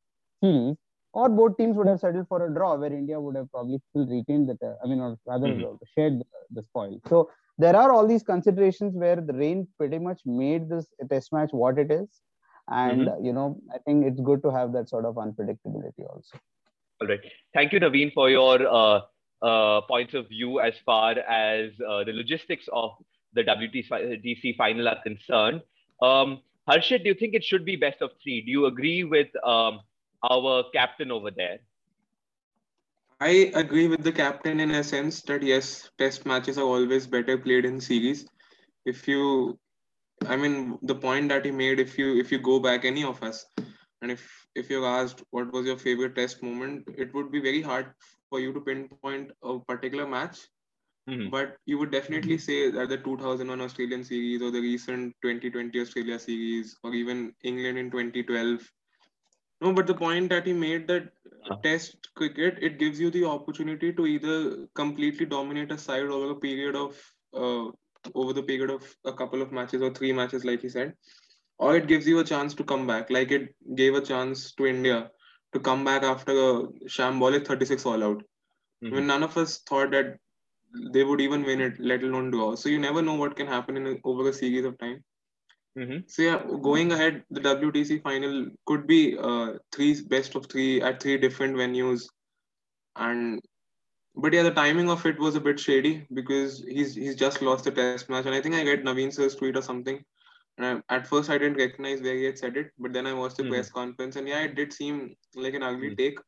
[0.43, 0.77] series,
[1.13, 4.07] or both teams would have settled for a draw where India would have probably still
[4.07, 5.75] retained the, I mean, or rather mm-hmm.
[5.95, 6.99] shared the, the spoil.
[7.07, 11.49] So there are all these considerations where the rain pretty much made this test match
[11.51, 12.07] what it is,
[12.69, 13.25] and mm-hmm.
[13.25, 16.39] you know, I think it's good to have that sort of unpredictability also.
[17.01, 17.19] All right.
[17.53, 19.01] Thank you, Naveen, for your uh,
[19.41, 22.91] uh, points of view as far as uh, the logistics of
[23.33, 25.61] the WTC final are concerned.
[26.01, 28.41] Um, Harshit, do you think it should be best of three?
[28.41, 29.79] Do you agree with um,
[30.23, 31.59] our captain over there?
[33.21, 37.37] I agree with the captain in a sense that yes, test matches are always better
[37.37, 38.25] played in series.
[38.85, 39.59] If you,
[40.25, 43.21] I mean, the point that he made, if you if you go back, any of
[43.23, 43.45] us,
[44.01, 47.61] and if if you're asked what was your favorite test moment, it would be very
[47.61, 47.93] hard
[48.29, 50.39] for you to pinpoint a particular match
[51.09, 51.29] Mm-hmm.
[51.29, 56.19] But you would definitely say that the 2001 Australian series or the recent 2020 Australia
[56.19, 58.61] series or even England in 2012.
[59.61, 61.57] No, but the point that he made that uh-huh.
[61.63, 66.35] test cricket, it gives you the opportunity to either completely dominate a side over a
[66.35, 66.99] period of,
[67.33, 67.69] uh,
[68.15, 70.93] over the period of a couple of matches or three matches, like he said,
[71.59, 74.65] or it gives you a chance to come back, like it gave a chance to
[74.65, 75.11] India
[75.53, 78.23] to come back after a shambolic 36 all out.
[78.83, 78.87] Mm-hmm.
[78.87, 80.17] I mean, none of us thought that
[80.91, 82.55] they would even win it, let alone draw.
[82.55, 85.03] So you never know what can happen in a, over a series of time.
[85.77, 85.99] Mm-hmm.
[86.07, 91.01] So yeah, going ahead, the WTC final could be uh, three best of three at
[91.01, 92.07] three different venues,
[92.97, 93.41] and
[94.15, 97.63] but yeah, the timing of it was a bit shady because he's he's just lost
[97.63, 100.03] the test match, and I think I read Naveen sir's tweet or something.
[100.57, 103.13] And I, at first, I didn't recognize where he had said it, but then I
[103.13, 103.53] watched the mm-hmm.
[103.53, 105.95] press conference, and yeah, it did seem like an ugly mm-hmm.
[105.95, 106.19] take.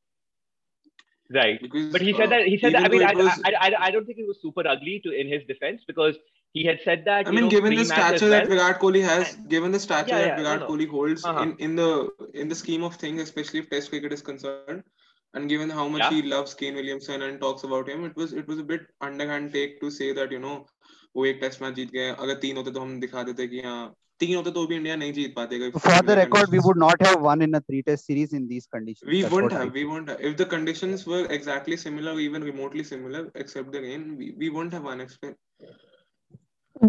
[1.33, 1.61] Right.
[1.61, 2.85] Because, but he said that he said that.
[2.85, 5.29] I mean, I, was, I, I, I don't think it was super ugly to in
[5.29, 6.16] his defense because
[6.53, 7.29] he had said that.
[7.29, 10.27] I mean, know, given the stature that Virat Kohli has, given the stature yeah, yeah,
[10.29, 11.42] that Virat no, Kohli holds uh-huh.
[11.42, 14.83] in, in the in the scheme of things, especially if Test cricket is concerned,
[15.35, 16.11] and given how much yeah.
[16.11, 19.53] he loves Kane Williamson and talks about him, it was it was a bit underhand
[19.53, 20.66] take to say that you know
[21.16, 23.94] वो एक test match जीत गए अगर तीन होते तो हम दिखा देते कि हाँ
[24.21, 27.21] तीन होते तो भी इंडिया नहीं जीत पाते for the record we would not have
[27.27, 30.25] won in a three test series in these conditions we wouldn't have we wouldn't have
[30.31, 34.73] if the conditions were exactly similar even remotely similar except the rain we, we wouldn't
[34.73, 35.14] have won it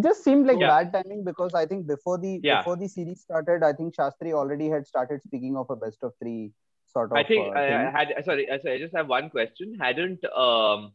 [0.02, 0.68] just seemed like yeah.
[0.68, 2.62] bad timing because I think before the yeah.
[2.62, 6.14] before the series started, I think Shastri already had started speaking of a best of
[6.22, 6.52] three
[6.86, 7.18] sort of.
[7.18, 9.78] I think uh, I had sorry, sorry, I just have one question.
[9.80, 10.92] Hadn't um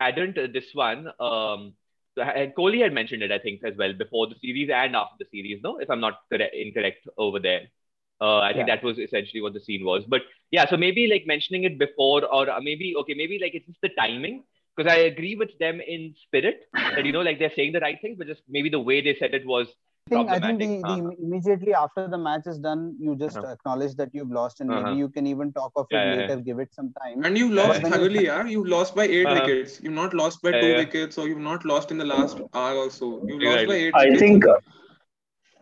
[0.00, 1.79] hadn't this one um so
[2.17, 5.61] Kohli had mentioned it, I think, as well before the series and after the series.
[5.63, 7.61] No, if I'm not correct, incorrect over there.
[8.19, 8.75] Uh, I think yeah.
[8.75, 10.03] that was essentially what the scene was.
[10.07, 10.21] But
[10.51, 13.89] yeah, so maybe like mentioning it before, or maybe okay, maybe like it's just the
[13.97, 14.43] timing.
[14.75, 17.97] Because I agree with them in spirit that you know, like they're saying the right
[18.01, 19.67] things, but just maybe the way they said it was
[20.11, 21.09] think I think the, the uh-huh.
[21.25, 23.53] immediately after the match is done, you just uh-huh.
[23.55, 24.81] acknowledge that you've lost, and uh-huh.
[24.81, 26.47] maybe you can even talk of yeah, it later, yeah.
[26.49, 27.23] give it some time.
[27.23, 28.45] And you lost thoroughly, yeah.
[28.45, 29.39] You lost by 8 uh-huh.
[29.39, 29.79] wickets.
[29.81, 32.89] You've not lost by two wickets, or you've not lost in the last hour or
[32.89, 33.23] so.
[33.25, 33.67] You lost right.
[33.67, 33.93] by eight.
[33.95, 34.21] I wickets.
[34.21, 34.45] think.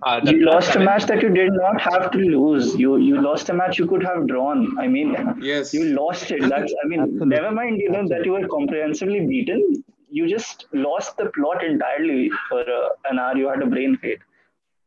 [0.02, 2.76] Uh, you lost a match that you did not have to lose.
[2.82, 4.62] You you lost a match you could have drawn.
[4.80, 6.42] I mean, yes, you lost it.
[6.54, 7.28] That's I mean, Absolutely.
[7.28, 7.82] never mind.
[7.82, 9.84] You know that you were comprehensively beaten.
[10.10, 13.36] You just lost the plot entirely for uh, an hour.
[13.36, 14.20] You had a brain fade.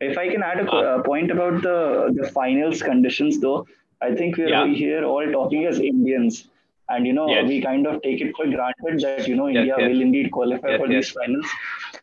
[0.03, 3.67] If I can add a, uh, point about the the finals conditions, though,
[4.01, 4.67] I think we're yeah.
[4.67, 6.49] here all talking as Indians,
[6.89, 7.47] and you know yes.
[7.49, 9.89] we kind of take it for granted that you know yes, India yes.
[9.89, 11.47] will indeed qualify for these finals.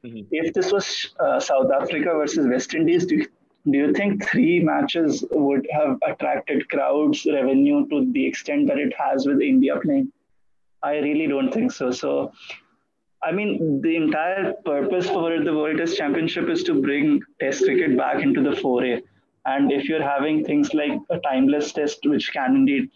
[0.04, 0.22] Mm-hmm.
[0.32, 3.28] If this was uh, South Africa versus West Indies, do you,
[3.70, 8.94] do you think three matches would have attracted crowds revenue to the extent that it
[8.98, 10.12] has with India playing?
[10.82, 11.92] I really don't think so.
[11.92, 12.32] So
[13.24, 17.98] I mean, the entire purpose for the World Test Championship is to bring Test cricket
[17.98, 19.02] back into the foray.
[19.46, 22.90] And if you're having things like a timeless test, which can indeed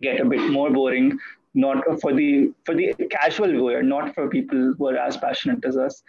[0.00, 1.18] get a bit more boring,
[1.54, 5.76] not for the for the casual viewer, not for people who are as passionate as
[5.76, 6.02] us.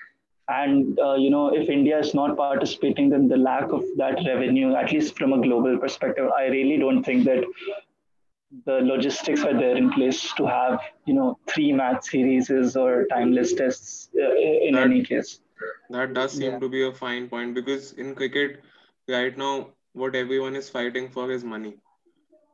[0.47, 4.75] And uh, you know, if India is not participating, then the lack of that revenue,
[4.75, 7.43] at least from a global perspective, I really don't think that
[8.65, 13.53] the logistics are there in place to have you know three match series or timeless
[13.53, 14.33] tests uh,
[14.67, 15.39] in that, any case.
[15.89, 16.59] that does seem yeah.
[16.59, 18.61] to be a fine point because in cricket
[19.07, 21.75] right now what everyone is fighting for is money.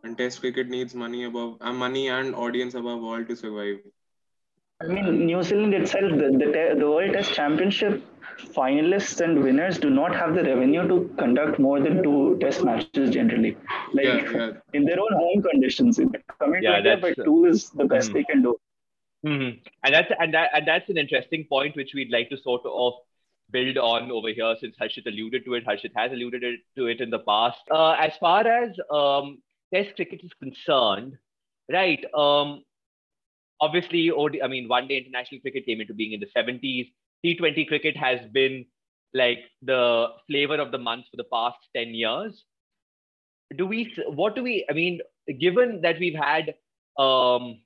[0.04, 3.80] And test cricket needs money above uh, money and audience above all to survive
[4.82, 8.02] i mean new zealand itself the, the, the world test championship
[8.58, 13.10] finalists and winners do not have the revenue to conduct more than two test matches
[13.12, 13.58] generally.
[13.94, 14.52] Like yeah, yeah.
[14.74, 16.00] in their own home conditions.
[16.40, 18.18] Coming yeah, together, but two is the best mm-hmm.
[18.18, 18.56] they can do.
[19.26, 19.58] Mm-hmm.
[19.84, 22.94] And that's and that and that's an interesting point which we'd like to sort of
[23.52, 25.66] build on over here since Harshit alluded to it.
[25.66, 26.44] Harshit has alluded
[26.78, 27.60] to it in the past.
[27.72, 29.40] Uh, as far as um,
[29.74, 31.18] Test cricket is concerned,
[31.72, 32.04] right?
[32.16, 32.64] Um,
[33.62, 36.92] obviously, OD, I mean, one day international cricket came into being in the 70s.
[37.26, 38.66] T20 cricket has been
[39.14, 42.44] like the flavor of the month for the past 10 years.
[43.58, 45.00] Do we, what do we, I mean,
[45.40, 46.54] given that we've had
[46.98, 47.60] um,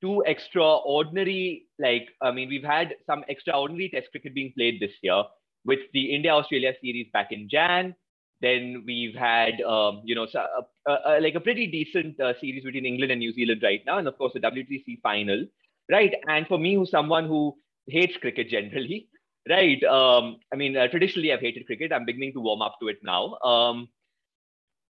[0.00, 5.22] two extraordinary, like, I mean, we've had some extraordinary test cricket being played this year
[5.64, 7.94] with the India Australia series back in Jan.
[8.40, 12.86] Then we've had, um, you know, uh, uh, uh, like a pretty decent series between
[12.86, 13.98] England and New Zealand right now.
[13.98, 15.46] And of course, the WTC final,
[15.90, 16.14] right?
[16.26, 19.08] And for me, who's someone who hates cricket generally,
[19.48, 19.82] right?
[19.84, 21.92] Um, I mean, traditionally, I've hated cricket.
[21.92, 23.34] I'm beginning to warm up to it now.
[23.44, 23.88] Um,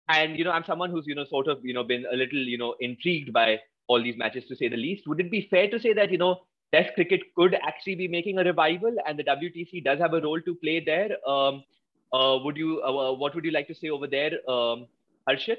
[0.09, 2.39] and, you know, I'm someone who's, you know, sort of, you know, been a little,
[2.39, 5.07] you know, intrigued by all these matches to say the least.
[5.07, 6.41] Would it be fair to say that, you know,
[6.73, 10.41] Test cricket could actually be making a revival and the WTC does have a role
[10.41, 11.11] to play there?
[11.29, 11.65] Um,
[12.13, 14.87] would you, uh, what would you like to say over there, um,
[15.29, 15.59] Harshit?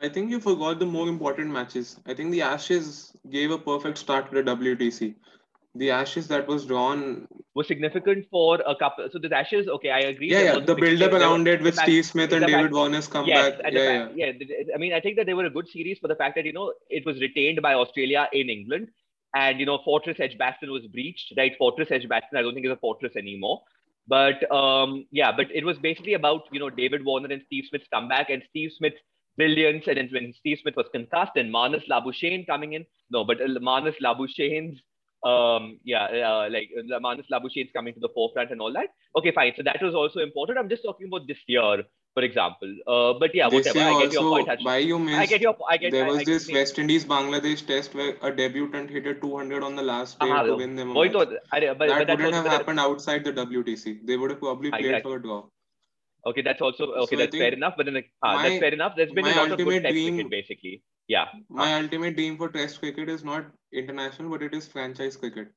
[0.00, 1.98] I think you forgot the more important matches.
[2.06, 5.14] I think the Ashes gave a perfect start to the WTC.
[5.74, 9.08] The Ashes that was drawn was significant for a couple.
[9.12, 10.30] So the Ashes, okay, I agree.
[10.30, 10.58] Yeah, yeah.
[10.60, 13.58] The build-up around it with Steve Smith and David Warner's comeback.
[13.60, 14.74] Yes, yeah, yeah, yeah.
[14.74, 16.52] I mean, I think that they were a good series for the fact that you
[16.52, 18.88] know it was retained by Australia in England,
[19.34, 21.32] and you know Fortress Edgbaston was breached.
[21.36, 23.62] Right, Fortress Edgbaston, I don't think is a fortress anymore.
[24.08, 27.86] But um, yeah, but it was basically about you know David Warner and Steve Smith's
[27.92, 28.96] comeback and Steve Smith's
[29.36, 29.84] brilliance.
[29.86, 33.46] And then when Steve Smith was concussed and Marnus Labuschagne coming in, no, but uh,
[33.60, 34.80] Marnus Labuschagne's
[35.26, 38.88] um yeah uh, like uh, Marnus Labuschagne's coming to the forefront and all that.
[39.16, 39.52] Okay, fine.
[39.56, 40.58] So that was also important.
[40.58, 41.82] I'm just talking about this year
[42.18, 42.70] for example.
[42.86, 43.90] Uh, but yeah, this whatever.
[43.90, 44.60] I get your point.
[44.62, 45.18] Why you missed?
[45.18, 45.56] I get your.
[45.74, 45.92] I get.
[45.92, 49.76] There was I, this West Indies Bangladesh test where a debutant hit a 200 on
[49.76, 50.92] the last day uh-huh, to win them.
[50.94, 51.12] Match.
[51.12, 54.06] To, I, but, that but wouldn't have happened outside the WTC.
[54.06, 55.12] They would have probably played exactly.
[55.12, 55.44] for a draw.
[56.26, 57.16] Okay, that's also okay.
[57.16, 57.74] So that's fair enough.
[57.76, 58.94] But then, uh, my, that's fair enough.
[58.96, 60.82] There's been a lot of good test dream, cricket, basically.
[61.06, 61.26] Yeah.
[61.48, 65.48] My uh, ultimate dream for Test cricket is not international, but it is franchise cricket.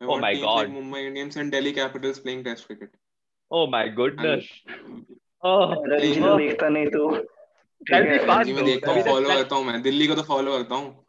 [0.00, 0.68] I oh my god!
[0.68, 2.90] Like Mumbai Indians and Delhi Capitals playing Test cricket.
[3.50, 4.46] Oh my goodness!
[4.66, 5.04] And,
[5.42, 7.08] Ranji तो देखता नहीं तो।
[7.90, 11.04] मैं देखता हूँ follow करता हूँ मैं। दिल्ली को तो फॉलो करता हूँ.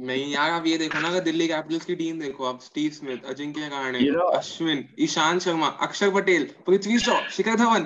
[0.00, 3.24] नहीं यार आप ये देखो ना अगर दिल्ली कैपिटल्स की टीम देखो आप Steve Smith
[3.28, 3.98] Ajinkya Rahane
[4.36, 7.84] Ashwin Ishan Sharma Axar Patel Prithvi Shaw Shikhar Dhawan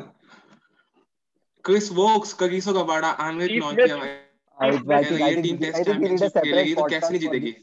[1.65, 4.09] Chris Woakes Kagiso Rabada आनवित नौटिया भाई।
[5.23, 7.55] ये टीम टेस्ट चैंपियनशिप खेलेगी तो कैसे नहीं जीतेगी?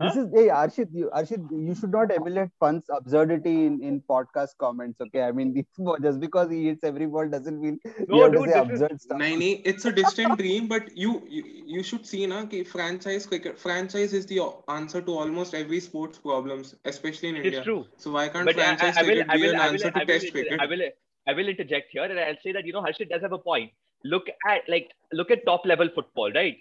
[0.00, 4.56] This is hey Arshit, you, Arshit, you should not emulate Pant's absurdity in, in podcast
[4.58, 5.00] comments.
[5.00, 5.66] Okay, I mean,
[6.02, 8.92] just because he hits every ball doesn't mean no, you have dude, to say absurd
[8.92, 9.18] is, stuff.
[9.18, 13.58] Naini, it's a distant dream, but you, you you should see na ki franchise cricket
[13.58, 17.60] franchise is the answer to almost every sports problems, especially in it's India.
[17.60, 17.84] It's true.
[17.96, 20.04] So why can't but uh, franchise I, I, I will, cricket be an answer to
[20.04, 20.60] Test cricket?
[20.60, 20.82] I will
[21.26, 23.72] I will interject here, and I'll say that you know Harshit does have a point.
[24.04, 26.56] Look at like look at top level football, right?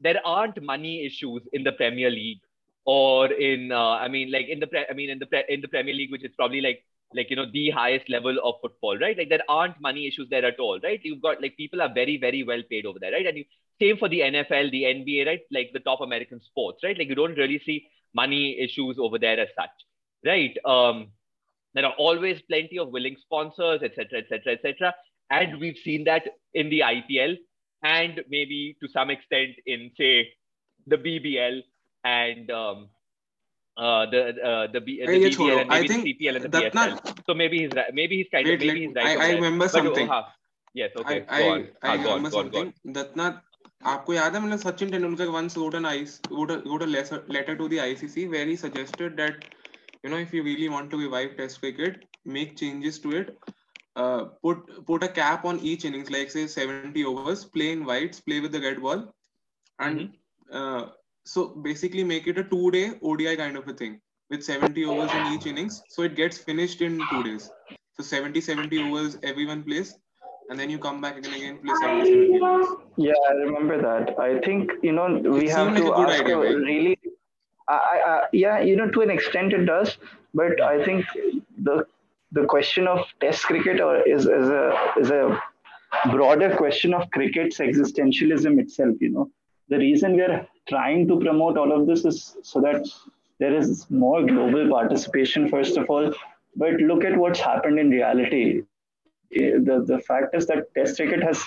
[0.00, 2.40] There aren't money issues in the Premier League
[2.84, 5.60] or in uh, I mean like in the pre- I mean in the pre- in
[5.60, 8.98] the Premier League, which is probably like like you know the highest level of football,
[8.98, 9.16] right?
[9.16, 11.00] Like there aren't money issues there at all, right?
[11.02, 13.26] You've got like people are very very well paid over there, right?
[13.26, 13.44] And you,
[13.80, 15.40] same for the NFL, the NBA, right?
[15.50, 16.96] Like the top American sports, right?
[16.98, 19.70] Like you don't really see money issues over there as such,
[20.24, 20.56] right?
[20.64, 21.08] Um,
[21.74, 24.94] there are always plenty of willing sponsors, etc., etc., etc.
[25.30, 27.36] And we've seen that in the IPL
[27.82, 30.28] and maybe to some extent in say
[30.86, 31.62] the BBL
[32.03, 32.89] and um,
[33.77, 36.73] uh, the uh, the, B, the BBL and maybe the CPL and the PSL.
[36.73, 37.19] Not...
[37.25, 37.93] So maybe he's right.
[37.93, 39.17] Maybe he's kind Wait, of maybe he's right.
[39.17, 40.09] I, I remember but, something.
[40.09, 40.23] Uh,
[40.73, 40.91] yes.
[40.95, 41.25] Okay.
[41.29, 41.67] I, go on.
[41.83, 42.51] I, I uh, remember go on, something.
[42.51, 42.93] Go on.
[42.93, 43.43] That not.
[43.85, 47.23] आपको याद है मतलब Sachin Tendulkar once wrote an ice wrote a, wrote a letter,
[47.27, 49.45] letter to the ICC where he suggested that
[50.03, 53.37] you know if you really want to revive Test cricket, make changes to it.
[53.95, 58.19] Uh, put put a cap on each innings, like say 70 overs, play in whites,
[58.19, 59.05] play with the red ball,
[59.79, 60.57] and mm-hmm.
[60.57, 60.87] uh,
[61.24, 64.00] so basically make it a two day ODI kind of a thing
[64.30, 65.82] with 70 overs in each innings.
[65.88, 67.50] So it gets finished in two days.
[67.96, 69.98] So 70, 70 overs everyone plays.
[70.50, 72.66] And then you come back again again play 70, 70 overs.
[72.96, 74.18] Yeah, I remember that.
[74.18, 76.56] I think, you know, we it have to like ask idea, right?
[76.56, 76.98] really,
[77.68, 79.96] I, I, yeah, you know, to an extent it does.
[80.34, 81.06] But I think
[81.62, 81.86] the
[82.32, 85.40] the question of test cricket or is, is a is a
[86.10, 89.30] broader question of cricket's existentialism itself, you know
[89.72, 92.86] the reason we are trying to promote all of this is so that
[93.38, 96.12] there is more global participation, first of all.
[96.56, 98.62] But look at what's happened in reality.
[99.34, 101.42] Eh, the, the fact is that Test cricket has,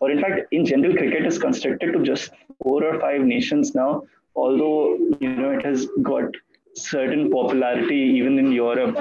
[0.00, 2.30] or in fact, in general, cricket is constricted to just
[2.62, 4.02] four or five nations now,
[4.34, 6.40] although you know it has got
[6.74, 8.98] certain popularity even in Europe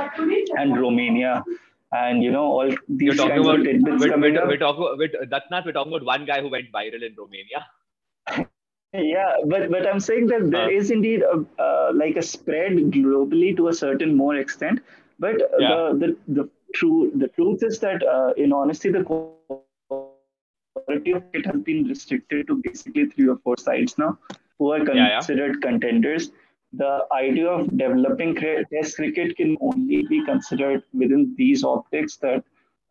[0.57, 1.43] and Romania.
[1.91, 4.47] And you know all these You're talking kinds about of tidbits we're, coming we're, up.
[4.49, 7.65] we're talking with Datnath, we're talking about one guy who went viral in Romania.
[8.93, 13.55] Yeah, but but I'm saying that there is indeed a, uh, like a spread globally
[13.57, 14.79] to a certain more extent.
[15.19, 15.91] But Yeah.
[15.99, 21.45] the, the the true the truth is that uh, in honesty, the quality of it
[21.45, 24.17] has been restricted to basically three or four sides now,
[24.57, 25.19] who are Yeah, yeah.
[25.19, 26.31] considered contenders.
[26.73, 32.43] The idea of developing Test cricket can only be considered within these optics that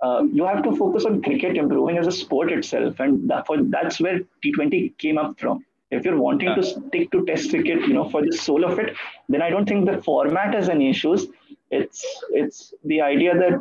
[0.03, 3.63] uh, you have to focus on cricket improving as a sport itself, and that, for,
[3.63, 5.65] that's where T20 came up from.
[5.91, 8.95] If you're wanting to stick to Test cricket, you know, for the soul of it,
[9.29, 11.27] then I don't think the format has any issues.
[11.71, 13.61] It's it's the idea that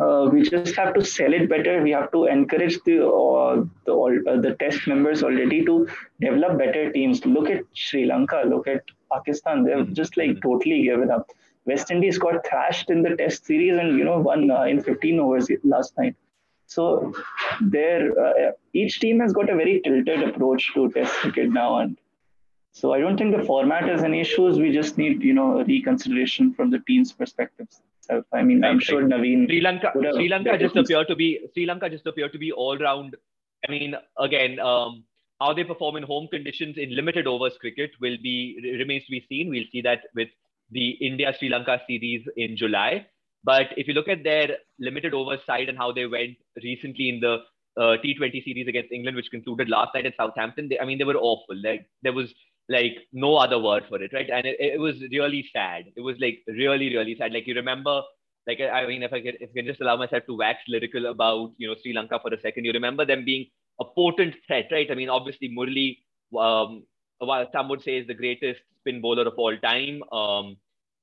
[0.00, 1.82] uh, we just have to sell it better.
[1.82, 5.86] We have to encourage the uh, the uh, the Test members already to
[6.20, 7.24] develop better teams.
[7.24, 8.42] Look at Sri Lanka.
[8.46, 8.82] Look at
[9.12, 9.64] Pakistan.
[9.64, 9.92] They've Mhm.
[10.02, 11.30] just like totally given up.
[11.66, 15.20] West Indies got thrashed in the Test series and you know won uh, in 15
[15.20, 16.14] overs last night.
[16.66, 17.12] So
[17.60, 21.98] there, uh, each team has got a very tilted approach to Test cricket now, and
[22.72, 24.58] so I don't think the format has any issues.
[24.58, 27.82] We just need you know a reconsideration from the team's perspectives.
[28.32, 29.46] I mean, I'm sure Naveen.
[29.46, 32.78] Sri Lanka, Sri Lanka just appear to be Sri Lanka just appear to be all
[32.78, 33.16] round.
[33.66, 35.04] I mean, again, um,
[35.40, 39.24] how they perform in home conditions in limited overs cricket will be remains to be
[39.28, 39.50] seen.
[39.50, 40.28] We'll see that with
[40.70, 43.06] the India Sri Lanka series in July.
[43.44, 47.20] But if you look at their limited overs side and how they went recently in
[47.20, 47.38] the
[47.76, 51.04] uh, T20 series against England, which concluded last night at Southampton, they, I mean, they
[51.04, 51.56] were awful.
[51.62, 52.32] Like there was
[52.68, 54.30] like no other word for it, right?
[54.30, 55.86] And it, it was really sad.
[55.96, 57.32] It was like really, really sad.
[57.32, 58.02] Like you remember
[58.46, 61.06] like I mean, if I can, if I can just allow myself to wax lyrical
[61.06, 63.46] about you know Sri Lanka for a second, you remember them being
[63.80, 64.90] a potent threat, right?
[64.90, 65.98] I mean, obviously Murli,
[66.38, 66.84] um,
[67.18, 70.02] while some would say is the greatest spin bowler of all time.
[70.10, 70.56] Um,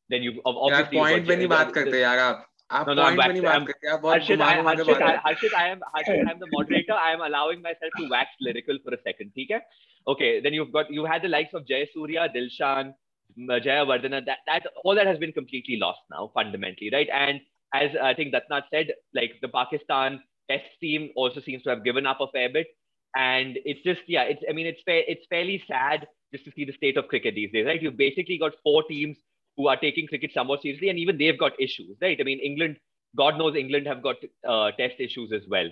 [0.10, 0.98] then you obviously.
[0.98, 2.20] यार point पे नहीं बात करते about.
[2.20, 5.80] आप आप no, no, I am नहीं बात करते Harshit, I, Harshit, Harshit, I am
[5.96, 6.94] Harshit, I am the moderator.
[6.94, 9.32] I am allowing myself to wax lyrical for a second.
[9.38, 9.62] Okay.
[10.08, 12.94] Okay, then you've got you had the likes of Jayasuriya, Dilshan,
[13.38, 14.26] Jayawardene.
[14.26, 17.10] That that all that has been completely lost now, fundamentally, right?
[17.14, 17.42] And
[17.74, 22.08] as I think Datnath said, like the Pakistan Test team also seems to have given
[22.08, 22.68] up a fair bit,
[23.16, 26.66] and it's just yeah, it's I mean it's fair, it's fairly sad just to see
[26.66, 27.82] the state of cricket these days, right?
[27.82, 29.18] You've basically got four teams
[29.59, 32.21] who are taking cricket somewhat seriously, and even they've got issues, right?
[32.21, 32.79] I mean, England,
[33.15, 35.69] God knows England have got uh, test issues as well.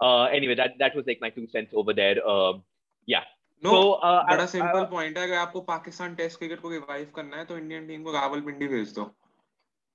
[0.00, 2.16] Uh, anyway, that that was like my two cents over there.
[2.28, 2.62] Um,
[3.08, 3.30] yeah.
[3.64, 6.70] No So, uh, बड़ा I- simple I- point है अगर आपको Pakistan test cricket को
[6.70, 9.04] revive करना है तो Indian team को रावलपिंडी भेज दो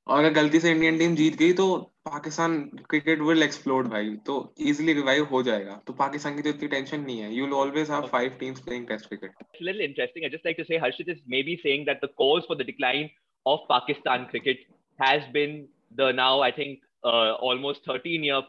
[0.07, 1.67] और अगर गलती से इंडियन टीम जीत गई तो
[2.07, 2.59] पाकिस्तान
[2.91, 7.01] क्रिकेट विल एक्सप्लोड भाई। तो इजीली रिवाइव हो जाएगा। तो पाकिस्तान की तो इतनी टेंशन
[7.01, 10.47] नहीं है। You will always have five teams playing test cricket little interesting I just
[10.47, 13.09] like to say Harshit is maybe saying that the cause for the decline
[13.47, 14.67] of Pakistan cricket
[14.99, 15.57] has been
[16.01, 16.79] the now I think
[17.51, 18.41] almost 13 year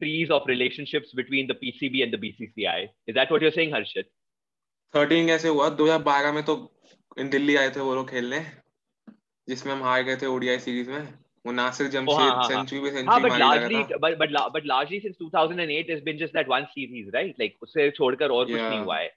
[0.00, 3.74] freeze of relationships between the PCB and the BCCI is that what you are saying
[3.74, 4.10] Harshit
[4.94, 5.68] 13 कैसे हुआ?
[5.76, 6.56] 2012 में तो
[7.18, 8.40] इन दिल्ली आए थे वो लोग खेलने।
[9.49, 11.13] जिसमें हम हार गए थे ओडीआई सीरीज में
[11.45, 12.47] वो नासिर Oh, जमशेद हाँ, हाँ, हाँ.
[12.47, 15.17] सेंचुरी पे Ah, सेंचुरी but मारी लगा largely, था but but la- but largely since
[15.21, 17.39] 2008, there's been just that one series, right?
[17.43, 18.69] Like उससे छोड़कर और कुछ Yeah.
[18.69, 19.09] नहीं हुआ है.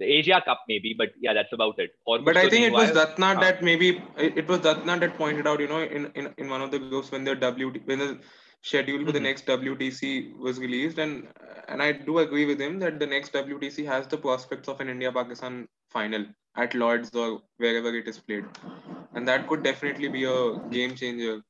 [0.00, 1.90] The Asia Cup maybe, but yeah, that's about it.
[2.08, 2.94] और But कुछ I तो think नहीं it हुआ was है.
[2.98, 3.40] Datna हाँ.
[3.40, 3.88] that maybe
[4.26, 6.78] it, it was Datna that pointed out, you know, in, in, in one of the
[6.84, 8.08] groups when the WT when the
[8.70, 9.28] schedule for the Mhm.
[9.28, 10.12] next WTC
[10.46, 11.28] was released, and
[11.68, 14.94] and I do agree with him that the next WTC has the prospects of an
[14.96, 15.60] India Pakistan
[15.98, 16.26] final
[16.64, 17.28] at Lords or
[17.66, 18.44] wherever it is played,
[19.15, 21.41] and that could definitely be a game changer,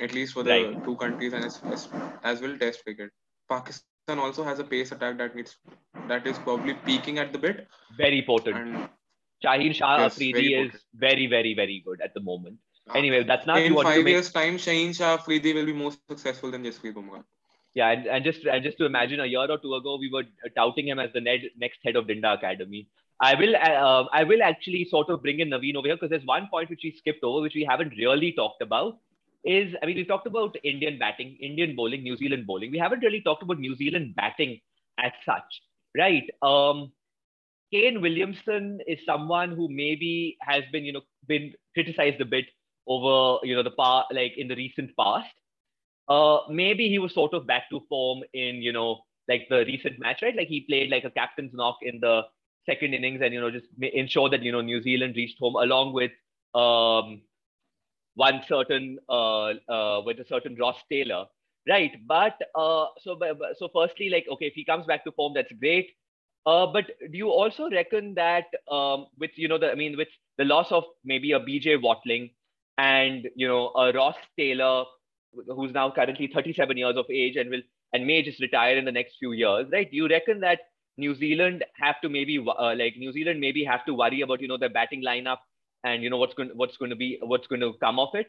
[0.00, 0.84] at least for the Right.
[0.84, 1.88] two countries and as, as,
[2.24, 3.10] as well Test cricket.
[3.48, 5.56] Pakistan also has a pace attack that needs
[6.08, 7.66] that is probably peaking at the bit,
[7.96, 8.56] Very potent.
[8.56, 8.88] and
[9.44, 10.82] Shaheen Shah Yes, Afridi is potent.
[10.94, 12.56] very, very, very good at the moment.
[12.94, 14.12] Anyway, that's not in five make.
[14.14, 17.22] years' time, Shaheen Shah Afridi will be more successful than Jasprit Bumrah.
[17.74, 20.24] Yeah, and, and just and just to imagine, a year or two ago, we were
[20.56, 22.88] touting him as the ned, next head of Dinda Academy.
[23.20, 26.24] I will uh, I will actually sort of bring in Naveen over here because there's
[26.24, 28.98] one point which we skipped over, which we haven't really talked about.
[29.44, 32.70] Is I mean, we talked about Indian batting, Indian bowling, New Zealand bowling.
[32.70, 34.60] We haven't really talked about New Zealand batting
[34.98, 35.62] as such,
[35.96, 36.24] right?
[36.42, 36.92] Um,
[37.72, 42.46] Kane Williamson is someone who maybe has been, you know, been criticized a bit
[42.86, 45.32] over, you know, the par like in the recent past.
[46.08, 49.98] Uh, maybe he was sort of back to form in, you know, like the recent
[49.98, 50.36] match, right?
[50.36, 52.22] Like he played like a captain's knock in the
[52.66, 55.92] second innings and, you know, just ensure that, you know, New Zealand reached home along
[55.92, 56.12] with
[56.54, 57.22] um,
[58.14, 61.26] one certain, uh, uh, with a certain Ross Taylor,
[61.68, 61.92] right?
[62.06, 63.18] But uh, so,
[63.58, 65.90] so firstly, like, okay, if he comes back to form, that's great.
[66.46, 70.08] Uh, but do you also reckon that um, with you know the I mean with
[70.38, 72.30] the loss of maybe a BJ Watling
[72.78, 74.84] and you know a Ross Taylor
[75.54, 77.60] who's now currently 37 years of age and will
[77.92, 79.90] and may just retire in the next few years, right?
[79.90, 80.60] Do you reckon that
[81.00, 84.48] New Zealand have to maybe uh, like New Zealand maybe have to worry about you
[84.48, 85.38] know their batting lineup
[85.84, 88.28] and you know what's going what's going to be what's going to come of it.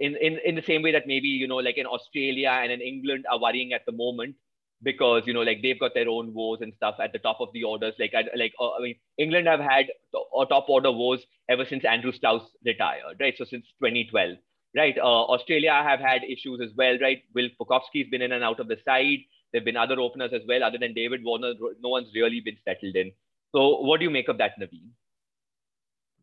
[0.00, 2.80] In in in the same way that maybe you know like in Australia and in
[2.80, 4.36] England are worrying at the moment
[4.82, 7.52] because you know like they've got their own woes and stuff at the top of
[7.52, 7.94] the orders.
[7.98, 11.84] Like I, like uh, I mean England have had a top order woes ever since
[11.84, 13.34] Andrew Strauss retired right?
[13.36, 14.36] So since 2012
[14.76, 14.98] right?
[14.98, 17.22] Uh, Australia have had issues as well right?
[17.34, 19.20] Will Pucovski's been in and out of the side
[19.54, 22.96] there've been other openers as well other than David Warner no one's really been settled
[22.96, 23.12] in.
[23.54, 24.88] So what do you make of that Naveen?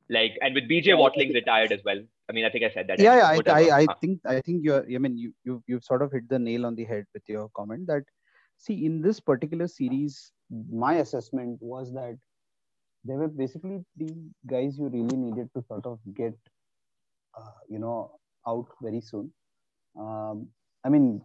[0.09, 2.01] Like and with BJ Watling retired as well.
[2.29, 2.99] I mean, I think I said that.
[2.99, 4.85] Yeah, yeah I, I, I, think I think you're.
[4.93, 7.49] I mean, you you you've sort of hit the nail on the head with your
[7.55, 8.03] comment that
[8.57, 10.31] see in this particular series
[10.69, 12.17] my assessment was that
[13.05, 14.13] there were basically the
[14.45, 16.37] guys you really needed to sort of get
[17.37, 18.11] uh, you know
[18.47, 19.31] out very soon.
[19.99, 20.47] Um,
[20.85, 21.21] i mean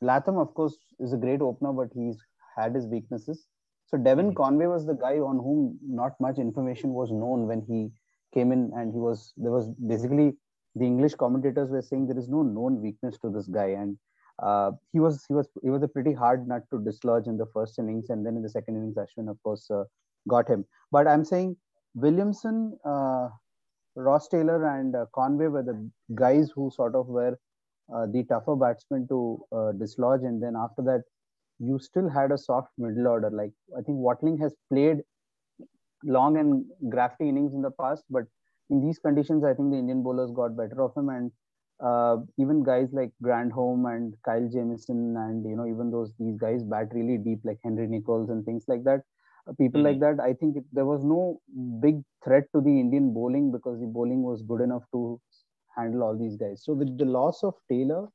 [0.00, 2.18] latham of course is a great opener but he's
[2.56, 3.46] had his weaknesses
[3.86, 4.42] so devon mm-hmm.
[4.42, 7.90] conway was the guy on whom not much information was known when he
[8.34, 10.32] came in and he was there was basically
[10.76, 13.98] the english commentators were saying there is no known weakness to this guy and
[14.42, 17.46] uh, he was he was he was a pretty hard nut to dislodge in the
[17.52, 19.84] first innings, and then in the second innings, Ashwin of course uh,
[20.28, 20.64] got him.
[20.90, 21.56] But I'm saying
[21.94, 23.28] Williamson, uh,
[23.96, 27.38] Ross Taylor, and uh, Conway were the guys who sort of were
[28.06, 31.02] the tougher batsmen to uh, dislodge, and then after that,
[31.58, 33.30] you still had a soft middle order.
[33.30, 34.98] Like I think Watling has played
[36.04, 38.24] long and grafty innings in the past, but
[38.70, 41.30] in these conditions, I think the Indian bowlers got better of him and
[41.84, 46.62] uh, even guys like Grandhomme and Kyle Jamieson and you know even those these guys
[46.62, 49.00] bat really deep like Henry Nicholls and things like that.
[49.48, 49.86] Uh, people mm-hmm.
[49.88, 51.40] like that, I think it, there was no
[51.80, 55.18] big threat to the Indian bowling because the bowling was good enough to
[55.76, 56.62] handle all these guys.
[56.64, 58.08] So with the loss of Taylor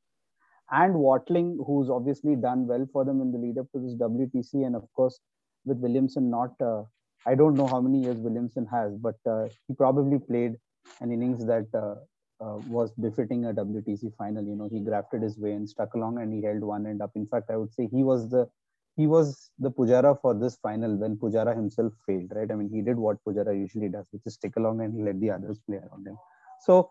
[0.72, 4.66] and Watling, who's obviously done well for them in the lead up to this WTC,
[4.66, 5.20] and of course
[5.66, 6.54] with Williamson not.
[6.62, 6.84] Uh,
[7.28, 10.58] I don't know how many years Williamson has, but uh, he probably played
[11.02, 11.96] an innings that uh,
[12.44, 14.44] uh, was befitting a WTC final.
[14.44, 17.12] You know, he grafted his way and stuck along, and he held one end up.
[17.16, 18.48] In fact, I would say he was the
[18.96, 22.32] he was the Pujara for this final when Pujara himself failed.
[22.34, 22.50] Right?
[22.50, 25.32] I mean, he did what Pujara usually does, which is stick along and let the
[25.32, 26.18] others play around him.
[26.62, 26.90] So.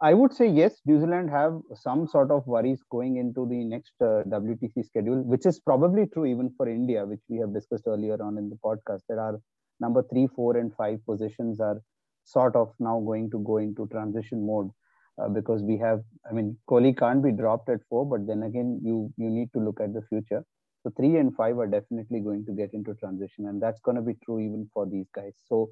[0.00, 3.92] I would say yes, New Zealand have some sort of worries going into the next
[4.00, 8.22] uh, WTC schedule, which is probably true even for India, which we have discussed earlier
[8.22, 9.00] on in the podcast.
[9.08, 9.38] There are
[9.80, 11.80] number three, four, and five positions are
[12.24, 14.70] sort of now going to go into transition mode
[15.18, 18.80] uh, because we have, I mean, Kohli can't be dropped at four, but then again,
[18.82, 20.44] you you need to look at the future.
[20.82, 24.02] So three and five are definitely going to get into transition, and that's going to
[24.02, 25.34] be true even for these guys.
[25.46, 25.70] So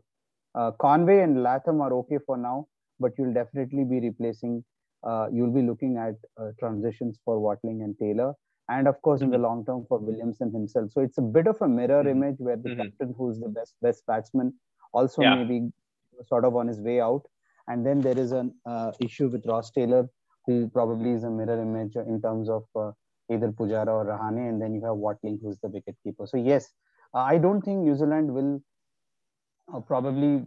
[0.54, 2.66] uh, Conway and Latham are okay for now,
[3.00, 4.64] but you'll definitely be replacing.
[5.02, 8.32] Uh, you'll be looking at uh, transitions for Watling and Taylor,
[8.68, 9.44] and of course, in the mm-hmm.
[9.44, 10.92] long term for Williamson himself.
[10.92, 12.22] So it's a bit of a mirror mm-hmm.
[12.22, 12.82] image where the mm-hmm.
[12.82, 14.54] captain, who's the best best batsman,
[14.92, 15.34] also yeah.
[15.34, 15.70] maybe
[16.22, 17.26] sort of on his way out
[17.68, 20.08] and then there is an uh, issue with Ross Taylor,
[20.46, 22.92] who probably is a mirror image in terms of uh,
[23.30, 26.26] either Pujara or Rahane, and then you have Watling, who's the wicket keeper.
[26.26, 26.68] So yes,
[27.14, 28.62] uh, I don't think New Zealand will
[29.72, 30.44] uh, probably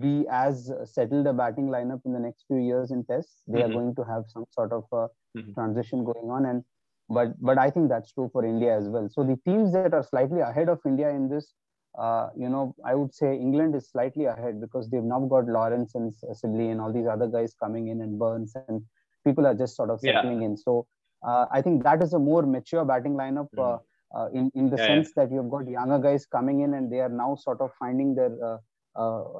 [0.00, 3.42] be as settled a batting lineup in the next few years in tests.
[3.46, 3.70] They mm-hmm.
[3.70, 5.52] are going to have some sort of mm-hmm.
[5.52, 6.64] transition going on, and
[7.08, 9.08] but but I think that's true for India as well.
[9.10, 11.52] So the teams that are slightly ahead of India in this
[11.98, 15.94] uh, you know, I would say England is slightly ahead because they've now got Lawrence
[15.94, 18.82] and Sibley and all these other guys coming in and Burns and
[19.24, 20.48] people are just sort of settling yeah.
[20.48, 20.56] in.
[20.56, 20.86] So
[21.26, 23.80] uh, I think that is a more mature batting lineup mm.
[24.14, 25.24] uh, in, in the yeah, sense yeah.
[25.24, 28.32] that you've got younger guys coming in and they are now sort of finding their
[28.44, 28.58] uh, uh,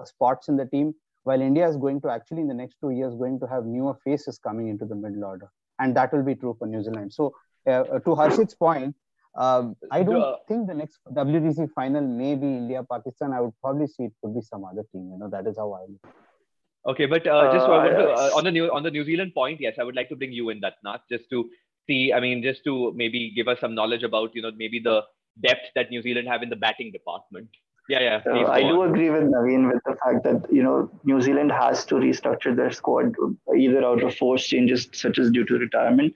[0.05, 0.94] spots in the team.
[1.24, 3.94] While India is going to actually in the next two years going to have newer
[4.05, 5.48] faces coming into the middle order,
[5.78, 7.14] and that will be true for New Zealand.
[7.14, 7.32] So,
[7.66, 8.94] to Harshit's point,
[9.36, 13.32] um, I don't uh, think the next WTC final may be India Pakistan.
[13.32, 15.11] I would probably see it could be some other team.
[15.12, 16.14] You know, that is how I look.
[16.86, 19.61] Okay, but uh, just uh, to, uh, on the new on the New Zealand point,
[19.61, 21.48] yes, I would like to bring you in that, not just to
[21.88, 22.12] see.
[22.12, 25.02] I mean, just to maybe give us some knowledge about you know maybe the
[25.42, 27.48] depth that New Zealand have in the batting department.
[27.89, 28.49] Yeah, yeah.
[28.49, 31.97] I do agree with Naveen with the fact that you know New Zealand has to
[31.97, 33.14] restructure their squad
[33.57, 36.14] either out of force changes such as due to retirement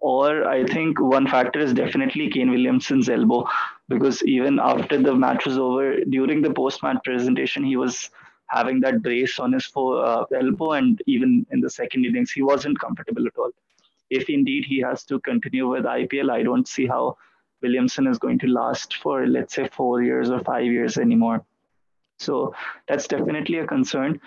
[0.00, 3.48] or I think one factor is definitely Kane Williamson's elbow
[3.88, 8.10] because even after the match was over, during the post-match presentation, he was
[8.46, 12.42] having that brace on his fo- uh, elbow, and even in the second innings, he
[12.42, 13.50] wasn't comfortable at all.
[14.08, 17.16] If indeed he has to continue with IPL, I don't see how
[17.62, 21.44] Williamson is going to last for let's say four years or five years anymore.
[22.18, 22.54] So
[22.86, 24.20] that's definitely a concern.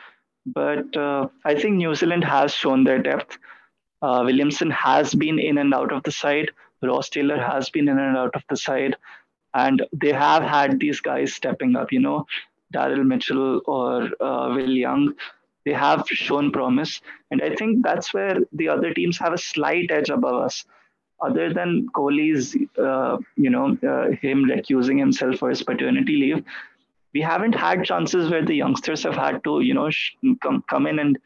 [0.45, 3.37] But uh, I think New Zealand has shown their depth.
[4.01, 6.51] Uh, Williamson has been in and out of the side.
[6.81, 8.95] Ross Taylor has been in and out of the side.
[9.53, 12.25] And they have had these guys stepping up, you know,
[12.73, 15.13] Daryl Mitchell or uh, Will Young.
[15.65, 17.01] They have shown promise.
[17.29, 20.65] And I think that's where the other teams have a slight edge above us.
[21.21, 26.43] Other than Kohli's, uh, you know, uh, him recusing himself for his paternity leave,
[27.13, 30.87] we haven't had chances where the youngsters have had to, you know, sh- come come
[30.87, 31.19] in and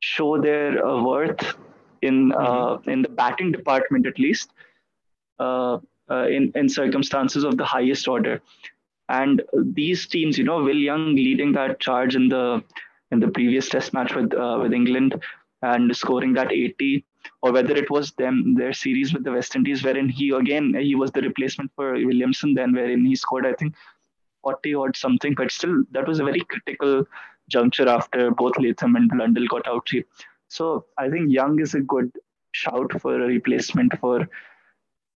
[0.00, 1.56] show their uh, worth
[2.02, 2.90] in uh, mm-hmm.
[2.90, 4.50] in the batting department at least,
[5.38, 5.78] uh,
[6.10, 8.40] uh, in in circumstances of the highest order.
[9.08, 12.62] And these teams, you know, Will Young leading that charge in the
[13.12, 15.22] in the previous Test match with uh, with England
[15.62, 17.04] and scoring that 80,
[17.42, 20.94] or whether it was them their series with the West Indies, wherein he again he
[20.94, 23.74] was the replacement for Williamson, then wherein he scored I think
[24.42, 27.04] 40 or something, but still that was a very critical
[27.48, 29.88] juncture after both Latham and Blundell got out.
[30.48, 32.10] So I think Young is a good
[32.52, 34.28] shout for a replacement for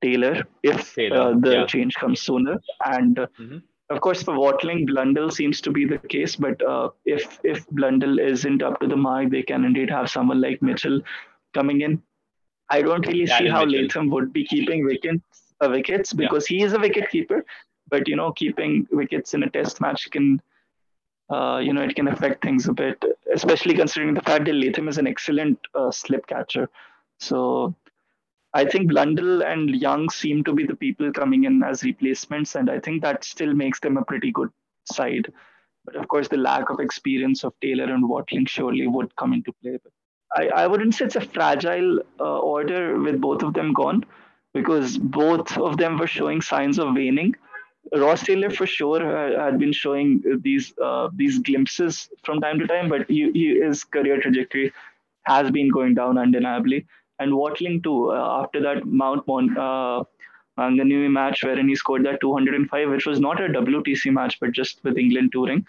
[0.02, 1.66] Taylor if Taylor, uh, the yeah.
[1.66, 2.60] change comes sooner.
[2.84, 3.58] And uh, mm-hmm.
[3.90, 6.36] of course, for Watling, Blundell seems to be the case.
[6.36, 10.40] But uh, if if Blundell isn't up to the mark, they can indeed have someone
[10.40, 11.00] like Mitchell
[11.60, 12.02] coming in.
[12.68, 13.82] I don't really see how Mitchell.
[13.82, 16.58] Latham would be keeping wickets, uh, wickets because yeah.
[16.58, 17.44] he is a wicket keeper
[17.88, 20.40] but you know keeping wickets in a test match can
[21.30, 23.02] uh, you know it can affect things a bit
[23.32, 26.68] especially considering the fact that Latham is an excellent uh, slip catcher
[27.18, 27.74] so
[28.54, 32.70] I think Blundell and Young seem to be the people coming in as replacements and
[32.70, 34.50] I think that still makes them a pretty good
[34.84, 35.32] side
[35.84, 39.52] but of course the lack of experience of Taylor and Watling surely would come into
[39.62, 39.78] play
[40.36, 44.04] I, I wouldn't say it's a fragile uh, order with both of them gone
[44.54, 47.34] because both of them were showing signs of waning
[47.96, 49.00] Ross Taylor for sure
[49.40, 53.84] had been showing these uh, these glimpses from time to time, but he, he, his
[53.84, 54.72] career trajectory
[55.24, 56.86] has been going down undeniably.
[57.18, 60.04] And Watling too, uh, after that Mount Mon- uh,
[60.58, 64.98] match wherein he scored that 205, which was not a WTC match, but just with
[64.98, 65.66] England touring.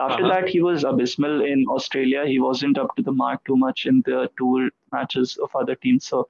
[0.00, 0.40] After uh-huh.
[0.40, 2.24] that, he was abysmal in Australia.
[2.26, 6.06] He wasn't up to the mark too much in the tour matches of other teams.
[6.06, 6.28] So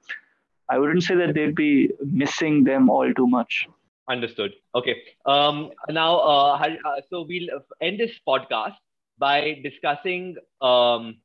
[0.69, 3.67] I wouldn't say that they'd be missing them all too much.
[4.09, 4.51] Understood.
[4.75, 4.95] Okay.
[5.25, 7.47] Um, now, uh, uh, so we'll
[7.81, 8.75] end this podcast
[9.17, 11.17] by discussing um,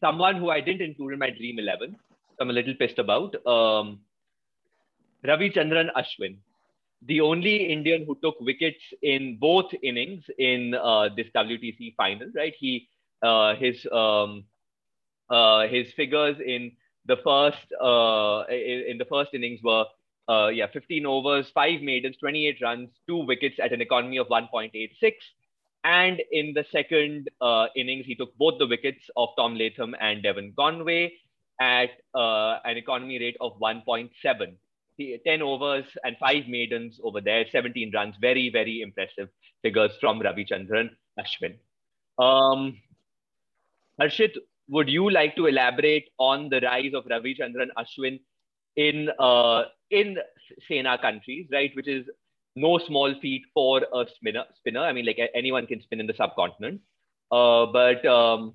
[0.00, 1.96] someone who I didn't include in my Dream 11.
[2.40, 3.34] I'm a little pissed about.
[3.46, 4.00] Um,
[5.24, 6.36] Ravichandran Ashwin,
[7.02, 12.54] the only Indian who took wickets in both innings in uh, this WTC final, right?
[12.58, 12.88] He,
[13.22, 14.44] uh, his, um,
[15.30, 16.72] uh, his figures in
[17.06, 19.84] the first, uh, in, in the first innings were
[20.28, 25.12] uh, yeah, 15 overs, five maidens, 28 runs, two wickets at an economy of 1.86.
[25.84, 30.24] And in the second uh, innings, he took both the wickets of Tom Latham and
[30.24, 31.12] Devon Conway
[31.60, 34.10] at an economy rate of 1.7.
[34.98, 38.14] 10 overs and five maidens over there, 17 runs.
[38.20, 39.28] Very, very impressive
[39.62, 41.56] figures from Ravichandran Ashwin.
[42.18, 42.78] Um,
[44.00, 44.36] Harshit,
[44.68, 48.20] would you like to elaborate on the rise of Ravichandran Ashwin
[48.76, 50.18] in uh, in
[50.68, 51.70] Sena countries, right?
[51.74, 52.06] Which is
[52.56, 54.44] no small feat for a spinner.
[54.56, 54.80] Spinner.
[54.80, 56.80] I mean, like anyone can spin in the subcontinent.
[57.30, 58.54] Uh, but um,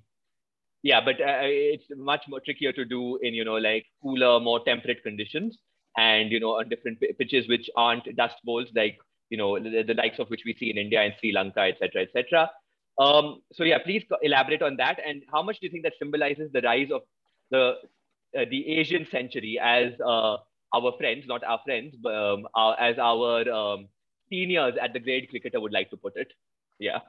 [0.84, 4.64] yeah, but uh, it's much more trickier to do in you know like cooler, more
[4.64, 5.58] temperate conditions,
[5.98, 8.98] and you know on different pitches which aren't dust bowls like
[9.30, 12.04] you know the, the likes of which we see in India and Sri Lanka, etc.,
[12.04, 12.50] etc.
[13.00, 15.00] Um, so yeah, please elaborate on that.
[15.06, 17.02] And how much do you think that symbolizes the rise of
[17.50, 17.76] the
[18.38, 20.38] uh, the Asian century as uh,
[20.74, 23.88] our friends, not our friends, but um, our, as our um,
[24.30, 26.32] seniors at the grade cricketer would like to put it.
[26.80, 27.00] Yeah.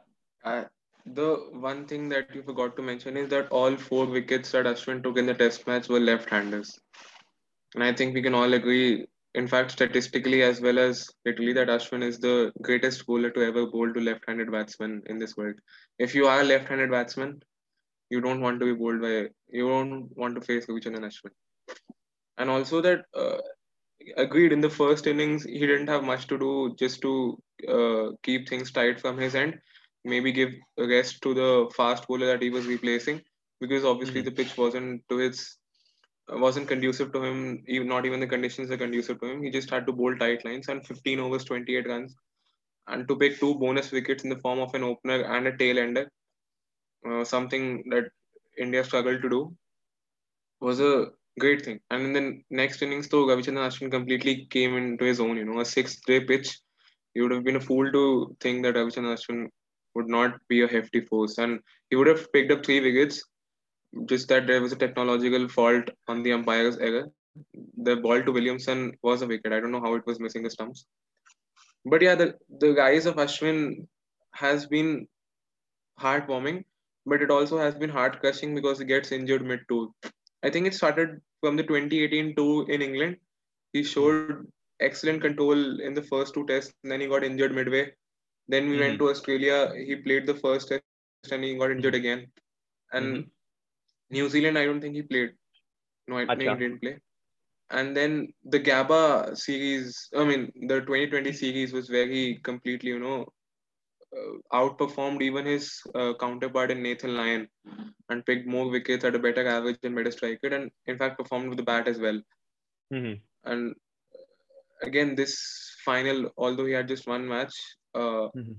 [0.45, 0.65] Uh,
[1.07, 5.03] the one thing that you forgot to mention is that all four wickets that Ashwin
[5.03, 6.79] took in the test match were left-handers.
[7.75, 11.69] And I think we can all agree, in fact, statistically as well as literally, that
[11.69, 15.55] Ashwin is the greatest bowler to ever bowl to left-handed batsmen in this world.
[15.99, 17.43] If you are a left-handed batsman,
[18.11, 21.31] you don't want to be bowled by, you don't want to face Ravichandran Ashwin
[22.39, 23.39] and also that uh,
[24.17, 28.49] agreed in the first innings he didn't have much to do just to uh, keep
[28.49, 29.59] things tight from his end
[30.05, 33.21] maybe give a rest to the fast bowler that he was replacing
[33.61, 34.35] because obviously mm-hmm.
[34.35, 35.57] the pitch wasn't to his
[36.29, 39.71] wasn't conducive to him even not even the conditions are conducive to him he just
[39.71, 42.15] had to bowl tight lines and 15 overs 28 runs
[42.89, 45.79] and to pick two bonus wickets in the form of an opener and a tail
[45.79, 46.11] ender
[47.09, 48.05] uh, something that
[48.59, 49.55] india struggled to do
[50.61, 51.07] was a
[51.39, 51.81] great thing.
[51.91, 55.37] And in the next innings, though, Ravichandran Ashwin completely came into his own.
[55.37, 56.59] You know, a sixth day pitch,
[57.15, 59.49] you would have been a fool to think that Ravichandran Ashwin
[59.95, 61.61] would not be a hefty force, and
[61.91, 63.23] he would have picked up three wickets.
[64.07, 67.09] Just that there was a technological fault on the umpire's error.
[67.79, 69.53] The ball to Williamson was a wicket.
[69.53, 70.87] I don't know how it was missing the stumps.
[71.85, 73.87] But yeah, the, the rise of Ashwin
[74.33, 75.09] has been
[76.01, 76.65] heartwarming,
[77.05, 79.89] but it also has been heart crushing because he gets injured mid tour.
[80.43, 83.17] I think it started from the 2018 tour in England.
[83.73, 84.47] He showed
[84.81, 87.93] excellent control in the first two tests, and then he got injured midway.
[88.49, 88.85] Then we mm-hmm.
[88.85, 89.73] went to Australia.
[89.75, 90.83] He played the first test
[91.31, 92.27] and he got injured again.
[92.93, 93.29] And mm-hmm.
[94.13, 95.31] New Zealand, I don't think he played.
[96.07, 96.97] No, I think he didn't play.
[97.71, 102.99] And then the Gabba series, I mean, the 2020 series was where he completely, you
[102.99, 103.27] know,
[104.15, 107.49] uh, outperformed even his uh, counterpart in Nathan Lyon
[108.11, 111.19] and picked more wickets at a better average and better strike rate, and in fact
[111.19, 112.21] performed with the bat as well.
[112.93, 113.51] Mm-hmm.
[113.51, 113.75] And
[114.83, 115.41] again, this
[115.83, 117.55] final, although he had just one match,
[117.95, 118.53] uh, mm-hmm.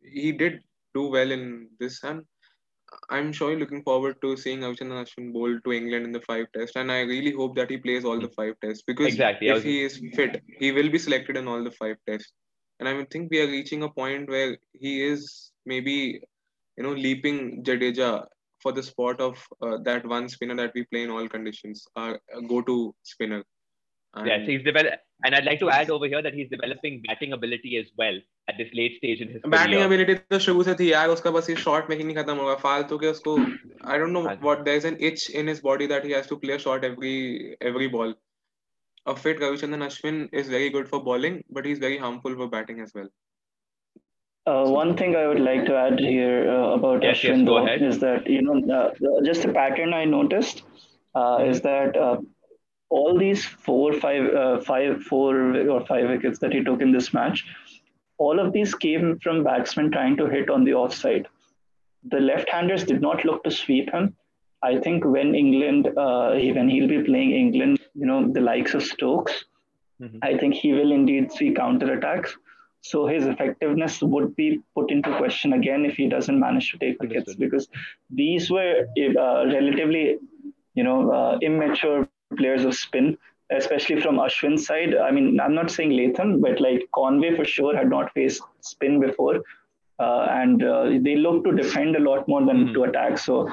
[0.00, 0.62] he did
[0.94, 2.22] do well in this, and
[3.10, 6.76] I'm surely looking forward to seeing Ravichandran Ashwin bowl to England in the five test,
[6.76, 9.48] and I really hope that he plays all the five tests because exactly.
[9.48, 9.64] if was...
[9.64, 12.32] he is fit, he will be selected in all the five tests.
[12.80, 16.20] And I think we are reaching a point where he is maybe,
[16.76, 18.26] you know, leaping Jadeja
[18.60, 22.20] for the spot of uh, that one spinner that we play in all conditions, our
[22.48, 23.44] go-to spinner.
[24.14, 27.33] And yes, he's developed, and I'd like to add over here that he's developing batting
[27.33, 28.19] ability as well
[28.49, 29.85] at this late stage in his batting career.
[29.85, 32.97] ability तो शुरू से थी यार उसका बस ये shot making नहीं खत्म होगा फालतू
[33.03, 33.37] के उसको
[33.93, 36.55] I don't know what there's an itch in his body that he has to play
[36.55, 37.15] a shot every
[37.71, 38.13] every ball.
[39.05, 42.79] A fit Ravichandran Ashwin is very good for bowling, but he's very harmful for batting
[42.79, 43.09] as well.
[44.51, 47.87] Uh, one thing I would like to add here uh, about yes, Ashwin yes, though,
[47.87, 50.63] is that you know uh, just a pattern I noticed
[51.15, 52.17] uh, is that uh,
[52.90, 57.12] all these four, five, uh, five, four or five wickets that he took in this
[57.12, 57.44] match,
[58.18, 61.26] all of these came from batsmen trying to hit on the offside.
[62.04, 64.16] The left-handers did not look to sweep him.
[64.62, 68.82] I think when England, uh, when he'll be playing England, you know, the likes of
[68.82, 69.44] Stokes,
[70.00, 70.18] mm-hmm.
[70.22, 72.36] I think he will indeed see counter attacks.
[72.80, 77.00] So his effectiveness would be put into question again if he doesn't manage to take
[77.00, 77.68] wickets because
[78.08, 80.16] these were uh, relatively,
[80.74, 83.16] you know, uh, immature players of spin,
[83.50, 84.94] especially from Ashwin's side.
[84.96, 89.00] I mean, I'm not saying Latham, but like Conway for sure had not faced spin
[89.00, 89.42] before.
[89.98, 92.74] Uh, and uh, they look to defend a lot more than mm-hmm.
[92.74, 93.18] to attack.
[93.18, 93.50] So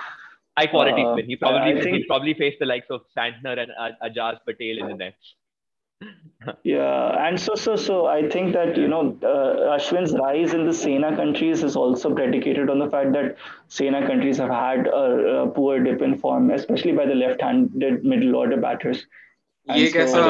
[0.57, 1.25] high quality uh, spin.
[1.25, 3.71] He probably think, he probably faced the likes of Santner and
[4.03, 5.35] Ajaz Patel in the nets
[6.64, 10.72] yeah, and so so so I think that you know uh, Ashwin's rise in the
[10.72, 13.36] Sena countries is also predicated on the fact that
[13.68, 18.36] Sena countries have had a, a poor dip in form, especially by the left-handed middle
[18.36, 19.06] order batters.
[19.68, 20.20] ये कैसा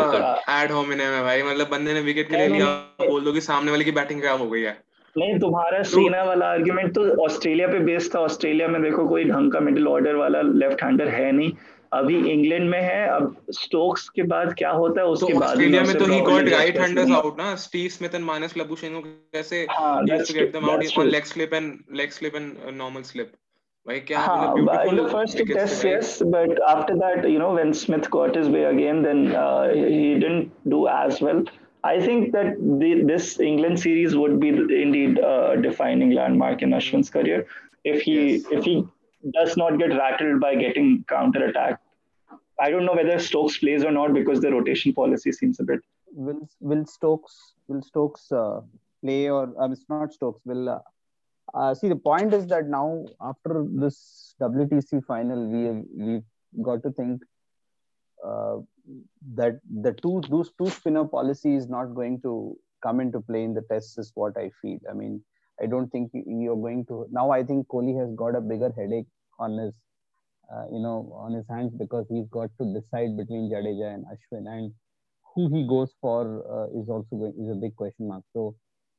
[0.51, 2.67] add hominem है भाई मतलब बंदे ने wicket के लिए लिया
[3.01, 4.73] बोल दो कि सामने वाले की बैटिंग खराब हो गई है
[5.19, 9.53] नहीं तुम्हारा सीना वाला आर्गुमेंट तो ऑस्ट्रेलिया पे बेस्ड था ऑस्ट्रेलिया में देखो कोई ढंग
[9.53, 11.53] का मिडिल ऑर्डर वाला लेफ्ट हैंडर है नहीं
[11.94, 15.98] अभी इंग्लैंड में है अब स्टोक्स के बाद क्या होता है उसके बाद ऑस्ट्रेलिया में
[15.98, 20.54] तो he got right handers out ना Steve Smith and Marnus Labuschagne कैसे yes get
[20.54, 23.32] them out in leg slip and leg slip and normal slip
[33.42, 34.50] England series would be
[34.82, 35.20] indeed
[35.62, 37.46] defining landmark in Ashwin career
[37.86, 38.84] if he if he
[39.34, 41.82] does not get rattled by getting counter attacked.
[42.60, 45.82] I don't know whether Stokes plays or not because the rotation policy seems a bit.
[46.14, 48.62] Will Will Stokes will Stokes uh,
[49.02, 50.70] play or um, it's not Stokes will.
[50.70, 50.80] Uh,
[51.54, 56.82] uh, see the point is that now after this WTC final we have, we've got
[56.84, 57.22] to think
[58.26, 58.58] uh,
[59.36, 63.54] that the two those two spinner policy is not going to come into play in
[63.54, 64.80] the tests is what I feel.
[64.90, 65.22] I mean,
[65.62, 67.32] I don't think you're going to now.
[67.32, 69.08] I think Kohli has got a bigger headache
[69.40, 69.74] on his,
[70.54, 74.48] uh, you know, on his hands because he's got to decide between Jadeja and Ashwin,
[74.48, 74.74] and
[75.34, 76.22] who he goes for
[76.56, 78.24] uh, is also going, is a big question mark.
[78.34, 78.56] So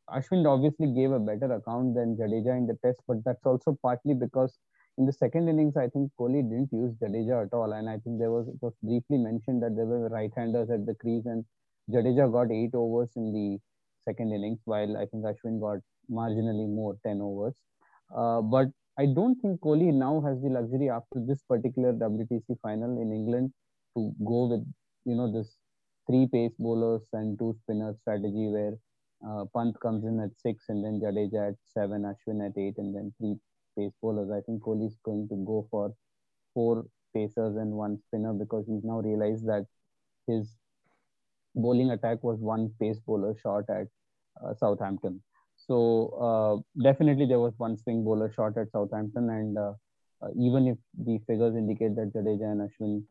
[0.08, 4.14] Ashwin obviously gave a better account than Jadeja in the test, but that's also partly
[4.14, 4.58] because
[4.98, 7.72] in the second innings, I think Kohli didn't use Jadeja at all.
[7.72, 10.94] And I think there was, it was briefly mentioned that there were right-handers at the
[10.94, 11.44] crease and
[11.90, 13.58] Jadeja got eight overs in the
[14.08, 15.78] second innings, while I think Ashwin got
[16.10, 17.54] marginally more, 10 overs.
[18.14, 23.00] Uh, but I don't think Kohli now has the luxury after this particular WTC final
[23.00, 23.52] in England
[23.96, 24.66] to go with,
[25.04, 25.56] you know, this
[26.06, 28.78] three pace bowlers and two spinner strategy where
[29.26, 32.94] uh, Pant comes in at six and then Jadeja at seven, Ashwin at eight, and
[32.94, 33.36] then three
[33.76, 34.30] pace bowlers.
[34.30, 35.92] I think Kohli is going to go for
[36.54, 39.66] four pacers and one spinner because he's now realized that
[40.26, 40.56] his
[41.54, 43.88] bowling attack was one pace bowler shot at
[44.44, 45.22] uh, Southampton.
[45.68, 45.76] So
[46.26, 49.72] uh, definitely there was one swing bowler shot at Southampton, and uh,
[50.22, 53.04] uh, even if the figures indicate that Jadeja and Ashwin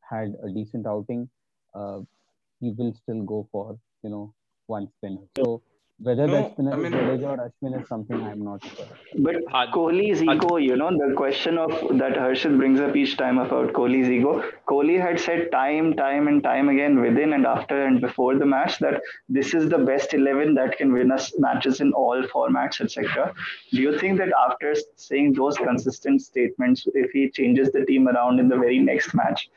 [0.00, 1.28] had a decent outing,
[1.74, 2.00] uh,
[2.60, 4.34] he will still go for you know
[4.66, 5.22] one spinner.
[5.36, 5.62] So
[6.02, 8.86] whether no, that spinner I mean, is Jadeja or Ashwin is something I'm not sure.
[9.18, 9.44] But
[9.74, 14.08] Kohli's ego, you know, the question of that Harshit brings up each time about Kohli's
[14.08, 14.42] ego.
[14.66, 18.78] Kohli had said time, time, and time again within and after and before the match
[18.78, 23.34] that this is the best 11 that can win us matches in all formats, etc.
[23.70, 28.40] Do you think that after saying those consistent statements, if he changes the team around
[28.40, 29.50] in the very next match,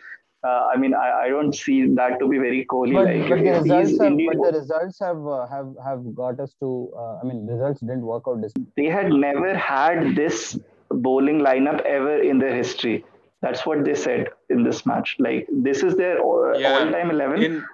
[0.43, 3.29] uh, I mean, I, I don't see that to be very Kohli like.
[3.29, 6.91] But, but, the results have, but the results have uh, have have got us to.
[6.97, 8.41] Uh, I mean, results didn't work out.
[8.41, 8.53] This.
[8.75, 13.05] They had never had this bowling lineup ever in their history.
[13.41, 15.15] That's what they said in this match.
[15.19, 16.73] Like this is their all, yeah.
[16.73, 17.43] all-time eleven.
[17.43, 17.65] In,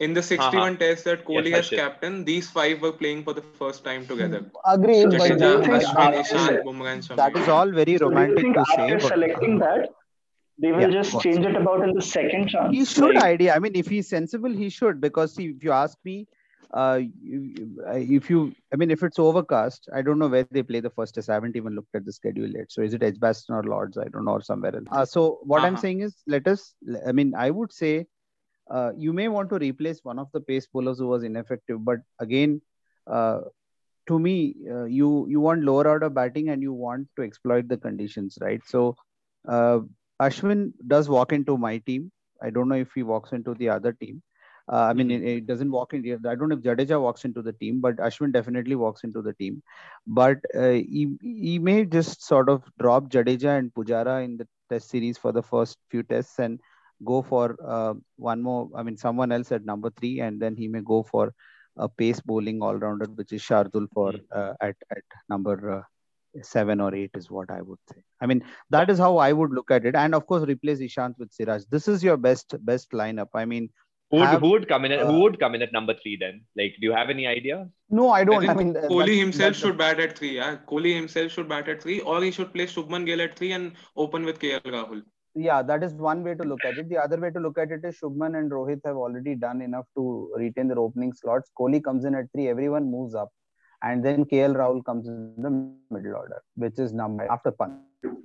[0.00, 0.76] in the 61 uh-huh.
[0.76, 4.44] test that Kohli yes, has captain, these five were playing for the first time together.
[4.64, 5.38] Agreed, so but
[7.16, 8.92] that is all very romantic to say.
[8.92, 9.88] After selecting that,
[10.60, 12.76] they will yeah, just change it about in the second chance.
[12.76, 13.54] He should like, idea.
[13.54, 15.00] I mean, if he's sensible, he should.
[15.00, 16.26] Because see, if you ask me,
[16.74, 17.00] uh,
[17.94, 21.14] if you, I mean, if it's overcast, I don't know where they play the first
[21.14, 21.30] test.
[21.30, 22.70] I haven't even looked at the schedule yet.
[22.70, 23.96] So is it Edgbaston or Lords?
[23.96, 24.86] I don't know, or somewhere else.
[24.90, 25.68] Uh, so what uh-huh.
[25.68, 26.74] I'm saying is, let us.
[27.06, 28.06] I mean, I would say,
[28.68, 32.00] uh, you may want to replace one of the pace bowlers who was ineffective, but
[32.18, 32.60] again,
[33.06, 33.40] uh,
[34.08, 37.76] to me, uh, you you want lower order batting and you want to exploit the
[37.76, 38.60] conditions, right?
[38.66, 38.96] So.
[39.48, 39.80] Uh,
[40.20, 42.10] Ashwin does walk into my team.
[42.42, 44.22] I don't know if he walks into the other team.
[44.70, 46.04] Uh, I mean, it, it, doesn't walk in.
[46.26, 49.32] I don't know if Jadeja walks into the team, but Ashwin definitely walks into the
[49.32, 49.62] team.
[50.06, 54.90] But uh, he, he may just sort of drop Jadeja and Pujara in the test
[54.90, 56.60] series for the first few tests and
[57.02, 58.68] go for uh, one more.
[58.76, 61.32] I mean, someone else at number three, and then he may go for
[61.78, 65.82] a pace bowling all rounder, which is Shardul for uh, at at number uh,
[66.42, 68.00] seven or eight is what I would say.
[68.20, 69.94] I mean, that is how I would look at it.
[69.94, 71.62] And of course, replace Ishant with Siraj.
[71.70, 73.28] This is your best best lineup.
[73.34, 73.70] I mean,
[74.10, 74.92] who would, have, who would come in?
[74.92, 76.40] At, uh, who would come in at number three then?
[76.56, 77.68] Like, do you have any idea?
[77.90, 78.48] No, I don't.
[78.48, 80.36] I, I mean, Kohli himself should bat at three.
[80.36, 83.52] Yeah, Kohli himself should bat at three, or he should play Shubman Gill at three
[83.52, 85.02] and open with KL Rahul.
[85.34, 86.88] Yeah, that is one way to look at it.
[86.88, 89.84] The other way to look at it is Shubman and Rohit have already done enough
[89.96, 91.50] to retain their opening slots.
[91.58, 93.28] Kohli comes in at three, everyone moves up
[93.82, 95.50] and then KL Rahul comes in the
[95.90, 97.74] middle order, which is number after Pant,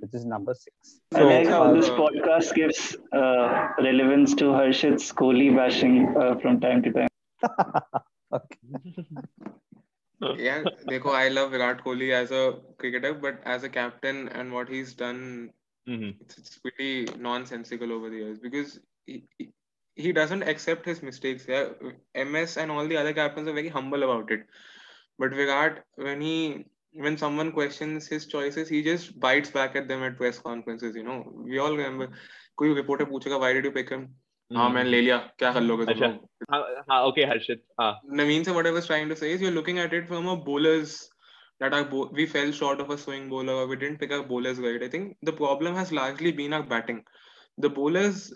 [0.00, 1.00] which is number six.
[1.14, 6.36] I so, like how uh, this podcast gives uh, relevance to Harshit's Kohli bashing uh,
[6.40, 7.08] from time to time.
[10.36, 14.68] yeah, Dekho, I love Virat Kohli as a cricketer, but as a captain and what
[14.68, 15.50] he's done,
[15.88, 16.20] mm-hmm.
[16.20, 19.52] it's, it's, pretty nonsensical over the years because he, he,
[19.94, 21.46] he doesn't accept his mistakes.
[21.46, 21.68] Yeah,
[22.16, 24.46] MS and all the other captains are very humble about it
[25.17, 30.03] but Virat, when he when someone questions his choices, he just bites back at them
[30.03, 30.95] at press conferences.
[30.95, 32.09] You know, we all remember.
[32.57, 34.09] कोई reporter पूछेगा why did you pick him?
[34.55, 36.59] हाँ मैंने ले लिया क्या कर लोगे तुम लोग हाँ
[36.89, 39.79] हाँ okay हर्षित हाँ Naveen so what I was trying to say is you're looking
[39.79, 40.95] at it from a bowler's
[41.59, 44.23] that our bo- we fell short of a swing bowler or we didn't pick our
[44.23, 44.81] bowlers right.
[44.81, 47.03] I think the problem has largely been our batting.
[47.57, 48.33] The bowlers,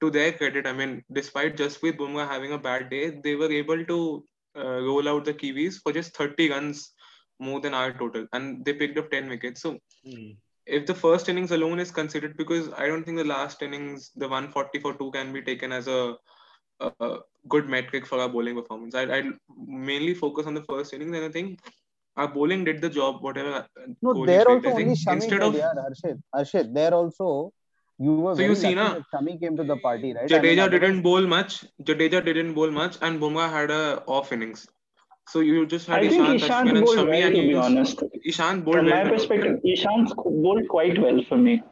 [0.00, 3.84] to their credit, I mean, despite Jasprit Bumrah having a bad day, they were able
[3.86, 4.24] to
[4.57, 6.91] uh, roll out the Kiwis for just 30 runs
[7.39, 9.61] more than our total, and they picked up 10 wickets.
[9.61, 9.77] So,
[10.07, 10.37] mm.
[10.65, 14.27] if the first innings alone is considered, because I don't think the last innings, the
[14.27, 16.15] 140 for two, can be taken as a,
[16.79, 18.95] a, a good metric for our bowling performance.
[18.95, 19.23] I I
[19.67, 21.59] mainly focus on the first innings, and I think
[22.15, 23.21] our bowling did the job.
[23.21, 23.67] Whatever.
[24.01, 27.51] No, there also only Shami instead of yeah, Arshid, Arshid, there also
[27.97, 30.29] you were so you see na Shami came to the party, right?
[30.29, 31.65] Jadeja I mean, didn't bowl much.
[31.81, 34.67] Jadeja didn't bowl much, and Bumrah had a off innings.
[35.27, 38.03] So you just had I Ishant, Ishant and Shami, well, and to be honest.
[38.27, 41.63] Ishant bowled From my perspective, Ishant bowled quite well for me.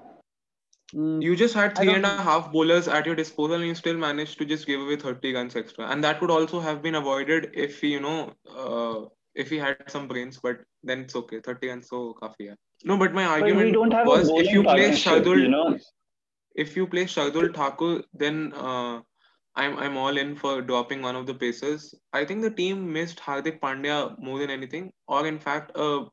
[0.95, 1.21] Mm.
[1.21, 4.37] You just had three and a half bowlers at your disposal, and you still managed
[4.37, 5.87] to just give away 30 runs extra.
[5.87, 9.77] And that could also have been avoided if he, you know, uh, if he had
[9.87, 10.39] some brains.
[10.41, 11.39] But then it's okay.
[11.39, 12.55] 30 runs so kafi
[12.85, 15.77] No, but my argument but was if you play Shardul, you know,
[16.55, 19.01] if you play Shardul Thakur, then uh,
[19.55, 21.93] I'm I'm all in for dropping one of the pacers.
[22.11, 26.05] I think the team missed Hardik Pandya more than anything, or in fact, uh,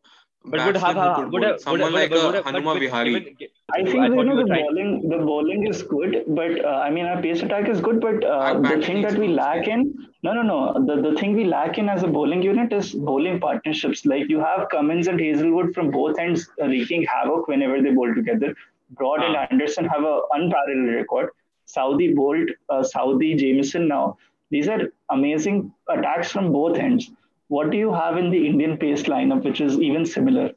[0.44, 3.36] but would have, have would have, someone would have, like would have, Hanuma Vihari.
[3.72, 7.20] I think you know the bowling the bowling is good, but uh, I mean our
[7.20, 10.86] pace attack is good, but uh, the thing that we lack in no no no
[10.86, 14.06] the, the thing we lack in as a bowling unit is bowling partnerships.
[14.06, 18.54] Like you have Cummins and Hazlewood from both ends wreaking havoc whenever they bowl together.
[18.90, 21.30] Broad and Anderson have an unparalleled record.
[21.66, 24.18] Southee Boult, uh, Southee Jamieson now.
[24.50, 24.80] These are
[25.10, 27.10] amazing attacks from both ends.
[27.48, 30.50] what do you have in the Indian pace lineup, which is even similar?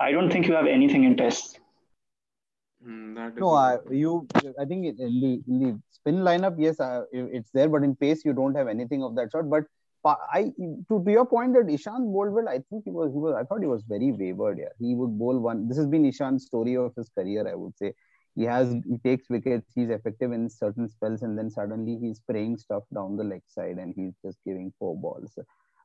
[0.00, 1.58] I don't think you have anything in tests.
[2.86, 4.26] Mm, no, I, you.
[4.58, 8.24] I think in the, in the spin lineup, yes, uh, it's there, but in pace,
[8.24, 9.50] you don't have anything of that sort.
[9.50, 9.64] But
[10.04, 10.52] I,
[10.88, 13.34] to, to your point that Ishant bowled well, I think he was, he was.
[13.38, 14.58] I thought he was very wavered.
[14.58, 15.68] Yeah, he would bowl one.
[15.68, 17.46] This has been Ishant's story of his career.
[17.46, 17.92] I would say
[18.34, 19.72] he has he takes wickets.
[19.74, 23.76] He's effective in certain spells, and then suddenly he's spraying stuff down the leg side,
[23.76, 25.38] and he's just giving four balls,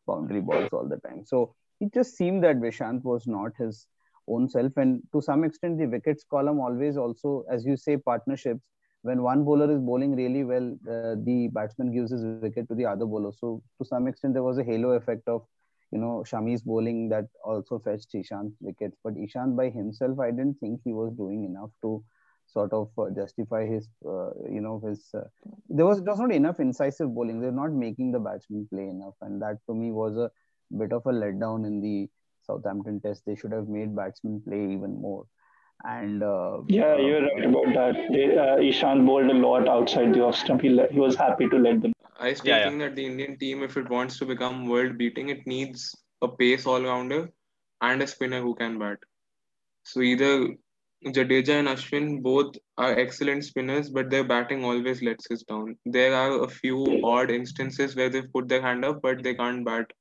[0.07, 1.25] boundary balls all the time.
[1.25, 3.87] So it just seemed that Vishant was not his
[4.27, 4.71] own self.
[4.77, 8.69] And to some extent, the wickets column always also, as you say, partnerships.
[9.05, 12.87] When one bowler is bowling really well, uh, the batsman gives his wicket to the
[12.91, 13.31] other bowler.
[13.39, 15.43] So to some extent, there was a halo effect of,
[15.91, 18.97] you know, Shami's bowling that also fetched Ishant's wickets.
[19.03, 22.03] But Ishan by himself, I didn't think he was doing enough to
[22.47, 25.05] sort of uh, justify his, uh, you know, his.
[25.13, 25.27] Uh,
[25.69, 27.39] there was just not enough incisive bowling.
[27.41, 30.31] They're not making the batsman play enough, and that to me was a
[30.83, 32.09] bit of a letdown in the
[32.41, 33.23] Southampton test.
[33.25, 35.25] They should have made batsmen play even more.
[35.83, 37.95] And uh, yeah, uh, you're right about that.
[38.11, 40.61] They, uh, Ishant bowled a lot outside the off stump.
[40.61, 41.93] He, he was happy to let them.
[42.19, 42.87] I still yeah, think yeah.
[42.87, 46.65] that the Indian team, if it wants to become world beating, it needs a pace
[46.65, 47.29] all rounder
[47.81, 48.97] and a spinner who can bat.
[49.83, 50.55] So either
[51.05, 55.77] Jadeja and Ashwin both are excellent spinners, but their batting always lets us down.
[55.85, 59.63] There are a few odd instances where they've put their hand up, but they can't
[59.63, 59.91] bat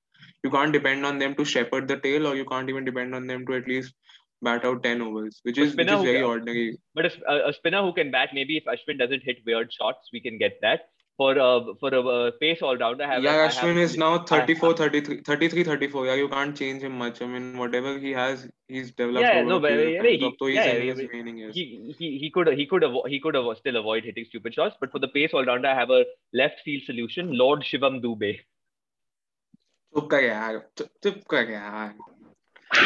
[0.45, 3.27] you can't depend on them to shepherd the tail, or you can't even depend on
[3.27, 3.95] them to at least
[4.43, 6.79] bat out 10 overs, which is, which is very can, ordinary.
[6.95, 10.09] But a, uh, a, spinner who can bat, maybe if Ashwin doesn't hit weird shots,
[10.13, 10.89] we can get that.
[11.17, 15.21] For a, for a, a pace all rounder, have yeah, Ashwin is now 34, 33,
[15.21, 16.07] 33, 34.
[16.07, 17.23] Yeah, you can't change him much.
[17.23, 19.21] I mean, whatever he has, he's developed.
[19.21, 23.37] Yeah, no, but yeah, he, yeah, he, he, he could he could avo- he could
[23.37, 24.75] avo- still avoid hitting stupid shots.
[24.81, 28.41] But for the pace all rounder, I have a left field solution, Lord Shivam Dube.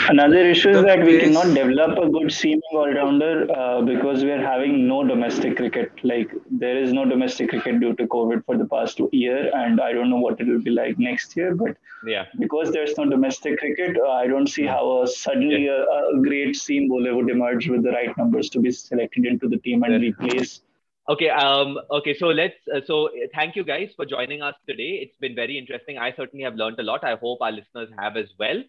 [0.08, 4.30] Another issue is that we cannot develop a good seaming all rounder uh, because we
[4.30, 5.92] are having no domestic cricket.
[6.02, 9.92] Like there is no domestic cricket due to COVID for the past year, and I
[9.92, 11.54] don't know what it will be like next year.
[11.54, 15.84] But yeah, because there's no domestic cricket, uh, I don't see how a, suddenly yeah.
[15.90, 19.48] a, a, great seam bowler would emerge with the right numbers to be selected into
[19.48, 20.60] the team and replace
[21.08, 21.30] Okay.
[21.30, 22.14] Um, okay.
[22.18, 22.56] So let's.
[22.72, 25.00] Uh, so thank you guys for joining us today.
[25.02, 25.96] It's been very interesting.
[25.96, 27.02] I certainly have learned a lot.
[27.02, 28.62] I hope our listeners have as well.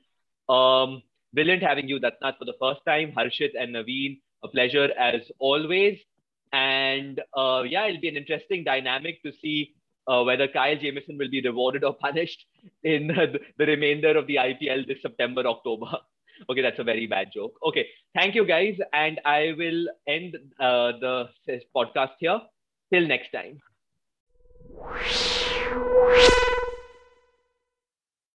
[0.48, 1.04] Um,
[1.34, 3.14] brilliant having you, Datnath, for the first time.
[3.18, 6.00] Harshit and Naveen, a pleasure as always.
[6.52, 9.76] And uh, yeah, it'll be an interesting dynamic to see
[10.08, 12.46] uh, whether Kyle Jamieson will be rewarded or punished
[12.84, 15.88] in the, the remainder of the IPL this September, October.
[16.50, 17.52] Okay, that's a very bad joke.
[17.68, 18.78] Okay, thank you guys.
[18.94, 21.28] And I will end uh, the
[21.76, 22.40] podcast here.
[22.94, 23.60] Till next time.